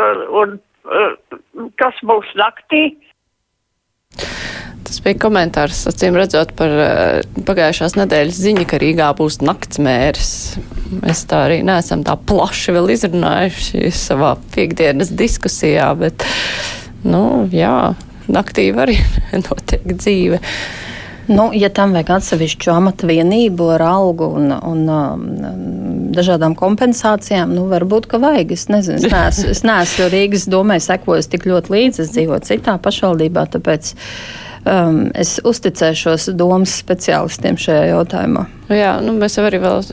un, 0.40 0.56
un 0.88 1.68
kas 1.80 1.98
būs 2.08 2.30
naktī. 2.40 2.88
Tas 4.88 5.02
bija 5.04 5.18
komentārs, 5.20 5.82
acīm 5.90 6.16
redzot, 6.16 6.54
par 6.56 6.72
uh, 6.72 7.42
pagājušās 7.44 7.98
nedēļas 7.98 8.40
ziņu, 8.40 8.64
ka 8.68 8.80
Rīgā 8.80 9.10
būs 9.18 9.42
naktsmērs. 9.44 10.30
Mēs 11.02 11.26
tā 11.28 11.42
arī 11.50 11.60
neesam 11.66 12.04
tā 12.06 12.14
plaši 12.16 12.72
vēl 12.78 12.94
izrunājuši 12.94 13.92
savā 13.92 14.32
piekdienas 14.54 15.12
diskusijā, 15.12 15.90
bet, 16.00 16.24
nu, 17.04 17.22
jā, 17.52 17.92
naktī 18.32 18.70
var 18.76 18.92
notiek 19.46 19.84
dzīve. 19.92 20.40
Nu, 21.28 21.50
ja 21.52 21.68
tam 21.74 21.92
vajag 21.92 22.14
atsevišķu 22.16 22.72
amata 22.72 23.08
vienību 23.08 23.68
ar 23.74 23.84
algu 23.84 24.30
un, 24.38 24.52
un 24.52 24.84
um, 24.88 25.24
dažādām 26.16 26.56
kompensācijām, 26.58 27.52
nu, 27.52 27.66
varbūt, 27.68 28.08
ka 28.08 28.20
vajag. 28.22 28.54
Es 28.56 28.68
nezinu, 28.72 29.00
es 29.02 29.12
neesmu, 29.14 29.54
es 29.54 29.64
neesmu 29.68 30.10
Rīgas 30.14 30.48
domē 30.48 30.78
sekojis 30.82 31.28
tik 31.28 31.48
ļoti 31.50 31.74
līdzi, 31.74 32.04
es 32.06 32.14
dzīvoju 32.16 32.48
citā 32.48 32.78
pašvaldībā, 32.84 33.44
tāpēc 33.56 33.92
um, 34.64 35.02
es 35.12 35.36
uzticēšos 35.44 36.30
domas 36.38 36.78
speciālistiem 36.80 37.60
šajā 37.60 37.90
jautājumā. 37.92 38.46
Jā, 38.72 38.96
nu, 39.04 39.16
mēs 39.20 39.36
arī 39.42 39.60
vēl. 39.64 39.84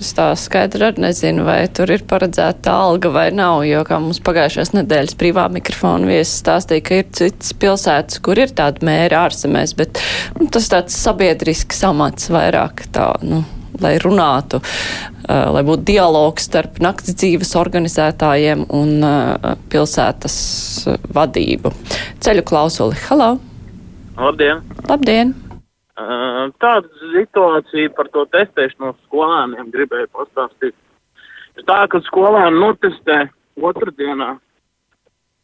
Tā 0.00 0.30
skaidri 0.38 0.86
arī 0.88 1.04
nezinu, 1.04 1.42
vai 1.44 1.58
tur 1.76 1.90
ir 1.92 2.02
paredzēta 2.08 2.72
alga 2.86 3.10
vai 3.12 3.26
nav, 3.36 3.60
jo, 3.68 3.82
kā 3.84 3.98
mums 4.00 4.20
pagājušās 4.24 4.72
nedēļas 4.72 5.16
privā 5.20 5.44
mikrofona 5.52 6.08
viesis 6.08 6.40
stāstīja, 6.40 6.84
ka 6.86 7.00
ir 7.02 7.10
citas 7.18 7.52
pilsētas, 7.60 8.20
kur 8.24 8.40
ir 8.40 8.54
tāda 8.56 8.80
mēra 8.86 9.26
ārzemēs, 9.28 9.74
bet 9.76 10.00
nu, 10.38 10.48
tas 10.48 10.70
tāds 10.72 10.96
sabiedrisks 10.96 11.84
amats 11.84 12.30
vairāk 12.32 12.86
tā, 12.96 13.10
nu, 13.28 13.42
lai 13.84 13.92
runātu, 14.00 14.62
uh, 14.62 15.50
lai 15.52 15.64
būtu 15.68 15.84
dialogs 15.92 16.48
starp 16.48 16.80
nakts 16.80 17.12
dzīves 17.12 17.52
organizētājiem 17.60 18.64
un 18.72 18.96
uh, 19.04 19.52
pilsētas 19.68 20.40
vadību. 21.12 21.76
Ceļu 22.24 22.48
klausuli. 22.48 22.96
Halo! 23.10 23.34
Labdien! 24.16 24.64
Labdien! 24.88 25.36
Tāda 26.60 26.86
situācija 27.12 27.90
par 27.96 28.08
to 28.14 28.24
testēšanu 28.32 28.94
skolēniem 29.06 29.72
gribēju 29.74 30.08
pastāstīt. 30.14 30.76
Ir 31.58 31.66
tā, 31.68 31.82
ka 31.90 32.00
skolēni 32.06 32.60
notestē 32.60 33.18
otrdienā, 33.60 34.36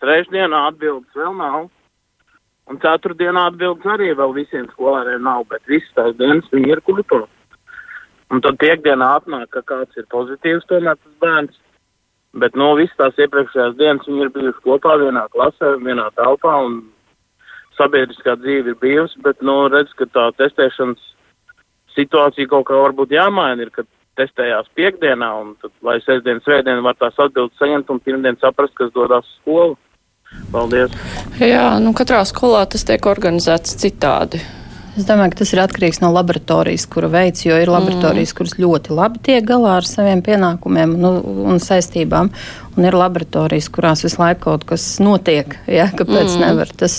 trešdienā 0.00 0.62
atbildes 0.70 1.18
vēl 1.18 1.34
nav, 1.36 1.66
un 2.70 2.80
ceturtdienā 2.80 3.48
atbildes 3.50 3.90
arī 3.96 4.12
vēl 4.16 4.32
visiem 4.38 4.68
skolēniem 4.72 5.26
nav, 5.26 5.44
bet 5.50 5.66
visas 5.68 5.92
tās 5.98 6.16
dienas 6.16 6.48
viņi 6.52 6.72
ir 6.76 6.84
kultūra. 6.86 7.28
Un 8.32 8.42
tad 8.42 8.56
piekdienā 8.62 9.12
atnāk, 9.20 9.50
ka 9.54 9.62
kāds 9.66 9.98
ir 9.98 10.08
pozitīvs 10.10 10.66
tomēr 10.70 10.96
tas 10.96 11.18
bērns, 11.22 11.60
bet 12.40 12.56
no 12.56 12.72
nu, 12.72 12.80
visas 12.80 12.96
tās 12.98 13.20
iepriekšējās 13.22 13.76
dienas 13.78 14.08
viņi 14.08 14.24
ir 14.24 14.32
bijuši 14.34 14.64
kopā 14.64 14.96
vienā 15.02 15.26
klasē, 15.34 15.76
vienā 15.84 16.08
telpā 16.16 16.56
un 16.64 16.80
sabiedriskā 17.76 18.36
dzīve 18.40 18.72
ir 18.72 18.80
bijusi, 18.80 19.20
bet, 19.24 19.42
nu, 19.44 19.66
redz, 19.72 19.92
ka 19.98 20.08
tā 20.12 20.30
testēšanas 20.40 21.12
situācija 21.96 22.50
kaut 22.50 22.66
kā 22.68 22.80
varbūt 22.80 23.14
jāmaina, 23.16 23.64
ir, 23.64 23.72
kad 23.74 23.88
testējās 24.16 24.68
piekdienā, 24.76 25.30
un 25.42 25.54
tad, 25.62 25.72
lai 25.84 25.98
sestdien, 26.04 26.40
svētdien 26.44 26.82
var 26.84 26.96
tās 27.00 27.18
atbildes 27.20 27.56
saņemt 27.60 27.90
un 27.92 28.00
pirmdien 28.04 28.38
saprast, 28.40 28.76
kas 28.78 28.92
dodas 28.96 29.26
uz 29.26 29.34
skolu. 29.40 29.76
Paldies! 30.52 30.92
Jā, 31.38 31.76
nu 31.80 31.92
katrā 31.96 32.22
skolā 32.28 32.64
tas 32.70 32.84
tiek 32.88 33.04
organizēts 33.06 33.76
citādi. 33.80 34.40
Es 34.96 35.04
domāju, 35.04 35.34
ka 35.34 35.42
tas 35.42 35.50
ir 35.52 35.60
atkarīgs 35.60 35.98
no 36.00 36.08
laboratorijas, 36.14 36.86
kura 36.88 37.10
veids, 37.12 37.42
jo 37.44 37.56
ir 37.60 37.68
laboratorijas, 37.68 38.30
mm. 38.32 38.36
kuras 38.38 38.54
ļoti 38.56 38.94
labi 38.96 39.20
tiek 39.28 39.44
galā 39.44 39.74
ar 39.82 39.88
saviem 39.88 40.22
pienākumiem 40.24 40.94
nu, 40.96 41.10
un 41.52 41.60
saistībām, 41.60 42.30
un 42.76 42.88
ir 42.88 42.96
laboratorijas, 42.96 43.68
kurās 43.72 44.06
visu 44.06 44.22
laiku 44.22 44.46
kaut 44.46 44.64
kas 44.70 44.86
notiek. 45.04 45.58
Ja, 45.68 45.90
kāpēc 45.92 46.32
mm. 46.32 46.40
nevar? 46.46 46.72
Tas, 46.80 46.96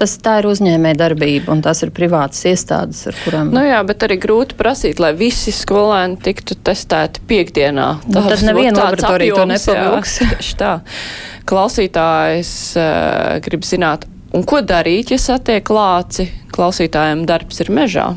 tas 0.00 0.16
tā 0.24 0.40
ir 0.42 0.50
uzņēmē 0.50 0.96
darbība, 0.98 1.54
un 1.54 1.62
tās 1.62 1.84
ir 1.86 1.94
privātas 1.94 2.42
iestādes, 2.50 3.04
ar 3.12 3.22
kurām. 3.22 3.54
Nu 3.54 3.62
jā, 3.62 3.78
bet 3.86 4.02
arī 4.08 4.18
grūti 4.18 4.58
prasīt, 4.58 4.98
lai 5.02 5.14
visi 5.18 5.54
skolēni 5.54 6.18
tiktu 6.26 6.58
testēti 6.66 7.22
piekdienā. 7.30 7.88
Nu, 8.10 8.18
tad 8.18 8.46
neviena 8.50 8.82
laboratorija 8.82 9.38
to 9.38 9.48
nepavilks. 9.54 10.20
Jā, 10.58 10.74
Klausītājs 11.48 12.54
uh, 12.76 13.38
grib 13.46 13.62
zināt, 13.64 14.10
Un 14.36 14.44
ko 14.44 14.60
darīt, 14.60 15.12
ja 15.14 15.18
satiek 15.20 15.70
lāci? 15.72 16.28
Klausītājiem 16.52 17.24
darbs 17.28 17.62
ir 17.64 17.70
mežā. 17.72 18.10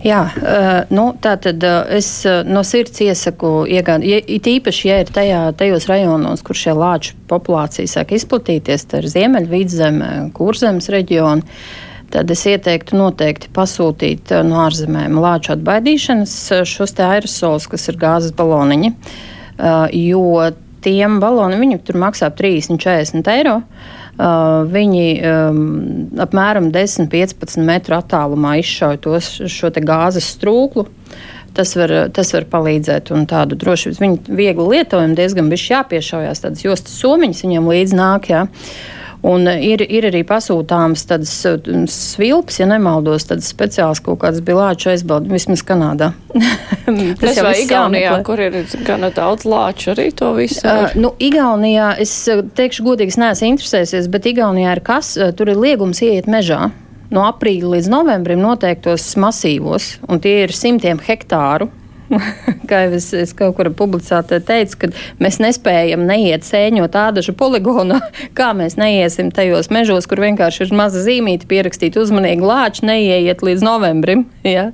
Jā, 0.00 0.20
uh, 0.24 0.68
nu, 0.96 1.10
tā 1.20 1.34
tad 1.44 1.60
uh, 1.66 1.82
es 1.92 2.08
uh, 2.24 2.40
no 2.48 2.62
sirds 2.64 3.02
iesaku 3.04 3.66
iegādāt, 3.68 4.06
ja, 4.08 4.20
it 4.24 4.48
īpaši, 4.48 4.86
ja 4.88 4.96
ir 5.02 5.12
tajā, 5.12 5.42
tajos 5.60 5.84
rajonos, 5.90 6.40
kur 6.46 6.56
šie 6.56 6.72
lāču 6.72 7.18
populācija 7.28 7.90
sāk 7.90 8.14
izplatīties, 8.16 8.86
tā 8.88 9.02
ir 9.02 9.10
Ziemeļvidzeme, 9.12 10.08
Kurzemes 10.36 10.88
reģioni, 10.94 11.44
tad 12.10 12.32
es 12.32 12.46
ieteiktu 12.48 12.96
noteikti 12.96 13.52
pasūtīt 13.54 14.32
no 14.48 14.64
ārzemēm 14.64 15.20
lāču 15.20 15.52
atbaidīšanas 15.58 16.34
šos 16.66 16.96
te 16.96 17.04
aerosols, 17.04 17.68
kas 17.70 17.86
ir 17.92 18.00
gāzes 18.00 18.32
baloniņi, 18.40 18.94
jo 20.00 20.24
tiem 20.80 21.20
baloni, 21.20 21.60
viņi 21.60 21.82
tur 21.84 22.00
maksā 22.00 22.32
30-40 22.40 23.34
eiro. 23.36 23.60
Uh, 23.60 23.99
viņi 24.18 25.04
um, 25.24 25.60
apmēram 26.20 26.70
10-15 26.74 27.62
metru 27.64 27.96
attālumā 27.98 28.56
izšauj 28.60 29.00
tos, 29.06 29.30
šo 29.48 29.70
gāzes 29.78 30.32
strūklu. 30.36 30.86
Tas 31.54 31.74
var, 31.74 31.90
tas 32.14 32.30
var 32.30 32.44
palīdzēt, 32.46 33.10
un 33.10 33.24
tādu 33.26 33.56
droši 33.58 33.90
vien 33.90 34.14
viņi 34.14 34.36
viegli 34.38 34.66
lietojumu 34.76 35.16
diezgan 35.18 35.50
bišķi 35.50 35.72
jāpiešaujās. 35.74 36.42
Tādas 36.44 36.62
jostas 36.62 36.94
somiņas 37.02 37.42
viņam 37.42 37.70
līdz 37.72 37.94
nāk. 37.98 38.28
Jā. 38.30 38.44
Un 39.26 39.44
ir, 39.52 39.82
ir 39.84 40.06
arī 40.08 40.22
pasūtāms 40.24 41.02
tādas 41.10 41.32
um, 41.50 41.84
svilps, 41.90 42.56
ja 42.62 42.68
nemaldos, 42.70 43.26
tādas 43.28 43.50
speciāls 43.52 44.00
kaut 44.04 44.22
kādas 44.22 44.40
bilāču 44.44 44.88
aizbaudi, 44.94 45.28
vismaz 45.34 45.60
Kanādā. 45.66 46.12
Tas 47.20 47.36
jau 47.36 47.44
ir 47.50 47.60
Igaunijā, 47.66 48.14
kur 48.24 48.40
ir 48.40 48.56
gana 48.86 49.10
daudz 49.12 49.44
lāču 49.44 49.92
arī 49.92 50.08
to 50.16 50.32
visu. 50.38 50.62
Uh, 50.64 50.88
nu, 50.96 51.12
Igaunijā, 51.20 51.92
es 52.00 52.14
teikšu 52.56 52.86
godīgi, 52.86 53.12
es 53.12 53.20
neesmu 53.20 53.52
interesēsies, 53.52 54.08
bet 54.12 54.30
Igaunijā 54.32 54.78
ir 54.78 54.84
kas, 54.88 55.12
tur 55.36 55.52
ir 55.52 55.60
liegums 55.60 56.00
ieiet 56.06 56.30
mežā 56.30 56.70
no 57.10 57.26
aprīļa 57.26 57.74
līdz 57.74 57.90
novembrim 57.90 58.40
noteiktos 58.40 59.12
masīvos, 59.20 59.96
un 60.08 60.22
tie 60.22 60.44
ir 60.46 60.56
simtiem 60.56 61.02
hektāru. 61.04 61.68
kā 62.70 62.84
jau 62.86 62.96
es, 62.98 63.10
es 63.16 63.34
kaut 63.36 63.56
kur 63.58 63.70
publicētā 63.76 64.40
teicu, 64.46 64.80
ka 64.80 64.90
mēs 65.22 65.40
nespējam 65.42 66.06
neiet 66.08 66.46
sēņot 66.46 66.98
ādažu 67.02 67.34
poligonu, 67.38 68.00
kā 68.38 68.52
mēs 68.56 68.78
neiesim 68.80 69.32
tajos 69.34 69.70
mežos, 69.74 70.08
kur 70.10 70.22
vienkārši 70.24 70.66
ir 70.66 70.76
maza 70.80 71.04
zīmīte 71.04 71.48
pierakstīt 71.50 71.98
uzmanīgi 72.00 72.46
lāču, 72.46 72.86
neieiet 72.90 73.44
līdz 73.46 73.66
novembrim. 73.66 74.26
Ja? 74.46 74.70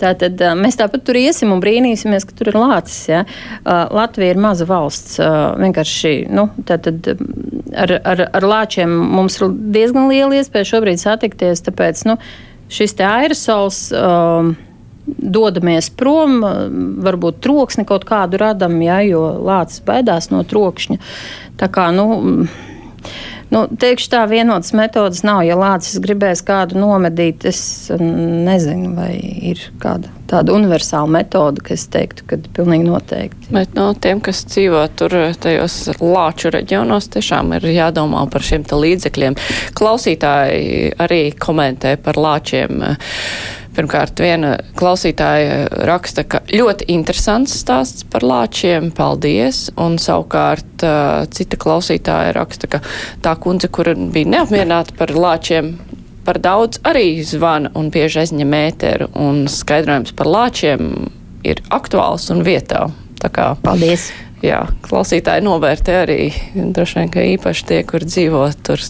Tātad 0.00 0.40
mēs 0.56 0.78
tāpat 0.80 1.04
tur 1.04 1.18
iesim 1.20 1.52
un 1.52 1.60
brīnīsimies, 1.60 2.24
ka 2.24 2.36
tur 2.36 2.48
ir 2.52 2.56
lācis. 2.56 3.02
Ja? 3.10 3.24
Latvija 3.66 4.32
ir 4.32 4.40
maza 4.40 4.64
valsts. 4.68 5.18
Vienkārši 5.60 6.14
nu, 6.32 6.46
tātad, 6.68 7.10
ar, 7.76 7.96
ar, 7.98 8.24
ar 8.40 8.48
lāčiem 8.48 8.94
mums 9.12 9.36
ir 9.40 9.52
diezgan 9.76 10.08
liela 10.08 10.40
iespēja 10.40 10.70
šobrīd 10.72 11.02
satikties. 11.02 11.64
Tāpēc 11.68 12.06
nu, 12.08 12.16
šis 12.72 12.96
aerosols. 13.04 13.84
Um, 13.92 14.54
dodamies 15.06 15.90
prom, 15.96 16.40
varbūt 17.04 17.40
troksni 17.44 17.86
kaut 17.88 18.06
kādu 18.08 18.40
radam, 18.40 18.78
ja, 18.84 19.00
jo 19.06 19.22
lācis 19.40 19.84
baidās 19.86 20.30
no 20.32 20.42
trokšņa. 20.46 21.00
Tā 21.60 21.70
kā, 21.72 21.90
nu, 21.94 22.48
Nu, 23.50 23.64
teikšu 23.66 24.12
tā, 24.12 24.20
vienotas 24.30 24.70
metodas 24.78 25.24
nav. 25.26 25.40
Ja 25.42 25.56
lācis 25.58 25.98
gribēs 26.02 26.44
kādu 26.46 26.78
nomedīt, 26.78 27.42
es 27.50 27.90
nezinu, 27.98 28.92
vai 28.94 29.10
ir 29.50 29.64
kāda 29.82 30.12
tāda 30.30 30.54
universāla 30.54 31.10
metode, 31.10 31.62
kas 31.66 31.88
teiktu, 31.90 32.26
ka 32.30 32.38
pilnīgi 32.54 32.86
noteikti. 32.86 33.50
Bet 33.50 33.74
no 33.74 33.88
tiem, 33.98 34.22
kas 34.22 34.44
dzīvo 34.46 34.84
tur 34.94 35.16
tajos 35.42 35.80
lāču 35.98 36.52
reģionos, 36.54 37.10
tiešām 37.16 37.56
ir 37.58 37.66
jādomā 37.74 38.22
par 38.30 38.46
šiem 38.46 38.68
līdzekļiem. 38.70 39.38
Klausītāji 39.74 40.92
arī 41.02 41.22
komentē 41.34 41.96
par 42.04 42.20
lāčiem. 42.20 42.84
Pirmkārt, 43.80 44.20
viena 44.20 44.58
klausītāja 44.76 45.70
raksta, 45.88 46.20
ka 46.28 46.42
ļoti 46.52 46.84
interesants 46.92 47.54
stāsts 47.62 48.04
par 48.12 48.26
lāčiem, 48.28 48.90
paldies, 48.92 49.70
un 49.80 49.94
savukārt 49.96 50.84
cita 51.32 51.56
klausītāja 51.56 52.34
raksta, 52.36 52.68
ka 52.68 52.82
tā 53.24 53.32
kundze, 53.40 53.70
kur 53.72 53.88
bija 54.12 54.28
neapmierināta 54.34 54.92
par 54.98 55.14
lāčiem, 55.16 55.72
par 56.26 56.42
daudz 56.44 56.82
arī 56.84 57.22
zvana 57.24 57.72
un 57.72 57.88
bieži 57.94 58.20
aizņem 58.26 58.52
ēteru, 58.58 59.08
un 59.16 59.46
skaidrojums 59.48 60.12
par 60.18 60.28
lāčiem 60.28 60.90
ir 61.48 61.64
aktuāls 61.72 62.28
un 62.36 62.44
vietā. 62.44 62.90
Tā 63.24 63.32
kā, 63.32 63.54
paldies! 63.64 64.10
Jā, 64.44 64.66
klausītāji 64.84 65.46
novērtē 65.48 66.02
arī 66.02 66.20
droši 66.52 67.00
vien, 67.00 67.14
ka 67.16 67.24
īpaši 67.32 67.64
tie, 67.72 67.80
kur 67.88 68.04
dzīvo 68.04 68.44
tur 68.60 68.84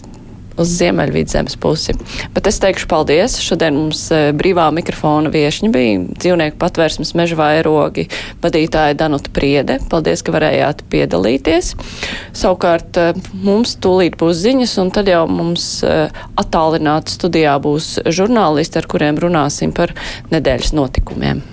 uz 0.61 0.71
Ziemeļvidzemes 0.79 1.57
pusi. 1.61 1.95
Bet 2.35 2.47
es 2.49 2.59
teikšu 2.63 2.87
paldies. 2.91 3.37
Šodien 3.43 3.77
mums 3.77 4.03
e, 4.13 4.21
brīvā 4.37 4.67
mikrofona 4.75 5.31
viešņi 5.33 5.71
bija 5.73 5.99
dzīvnieku 6.15 6.59
patvērsmes 6.61 7.13
meža 7.17 7.37
vairogi 7.39 8.07
vadītāja 8.43 8.97
Danuta 8.99 9.33
Priede. 9.33 9.79
Paldies, 9.91 10.23
ka 10.25 10.35
varējāt 10.35 10.85
piedalīties. 10.91 11.73
Savukārt 12.37 12.99
e, 13.01 13.07
mums 13.43 13.77
tūlīt 13.81 14.19
būs 14.21 14.43
ziņas, 14.43 14.77
un 14.83 14.93
tad 14.95 15.11
jau 15.11 15.23
mums 15.31 15.71
e, 15.85 15.95
attālināti 16.41 17.17
studijā 17.17 17.57
būs 17.63 17.97
žurnālisti, 18.09 18.81
ar 18.81 18.91
kuriem 18.91 19.21
runāsim 19.21 19.73
par 19.75 19.95
nedēļas 20.33 20.75
notikumiem. 20.77 21.43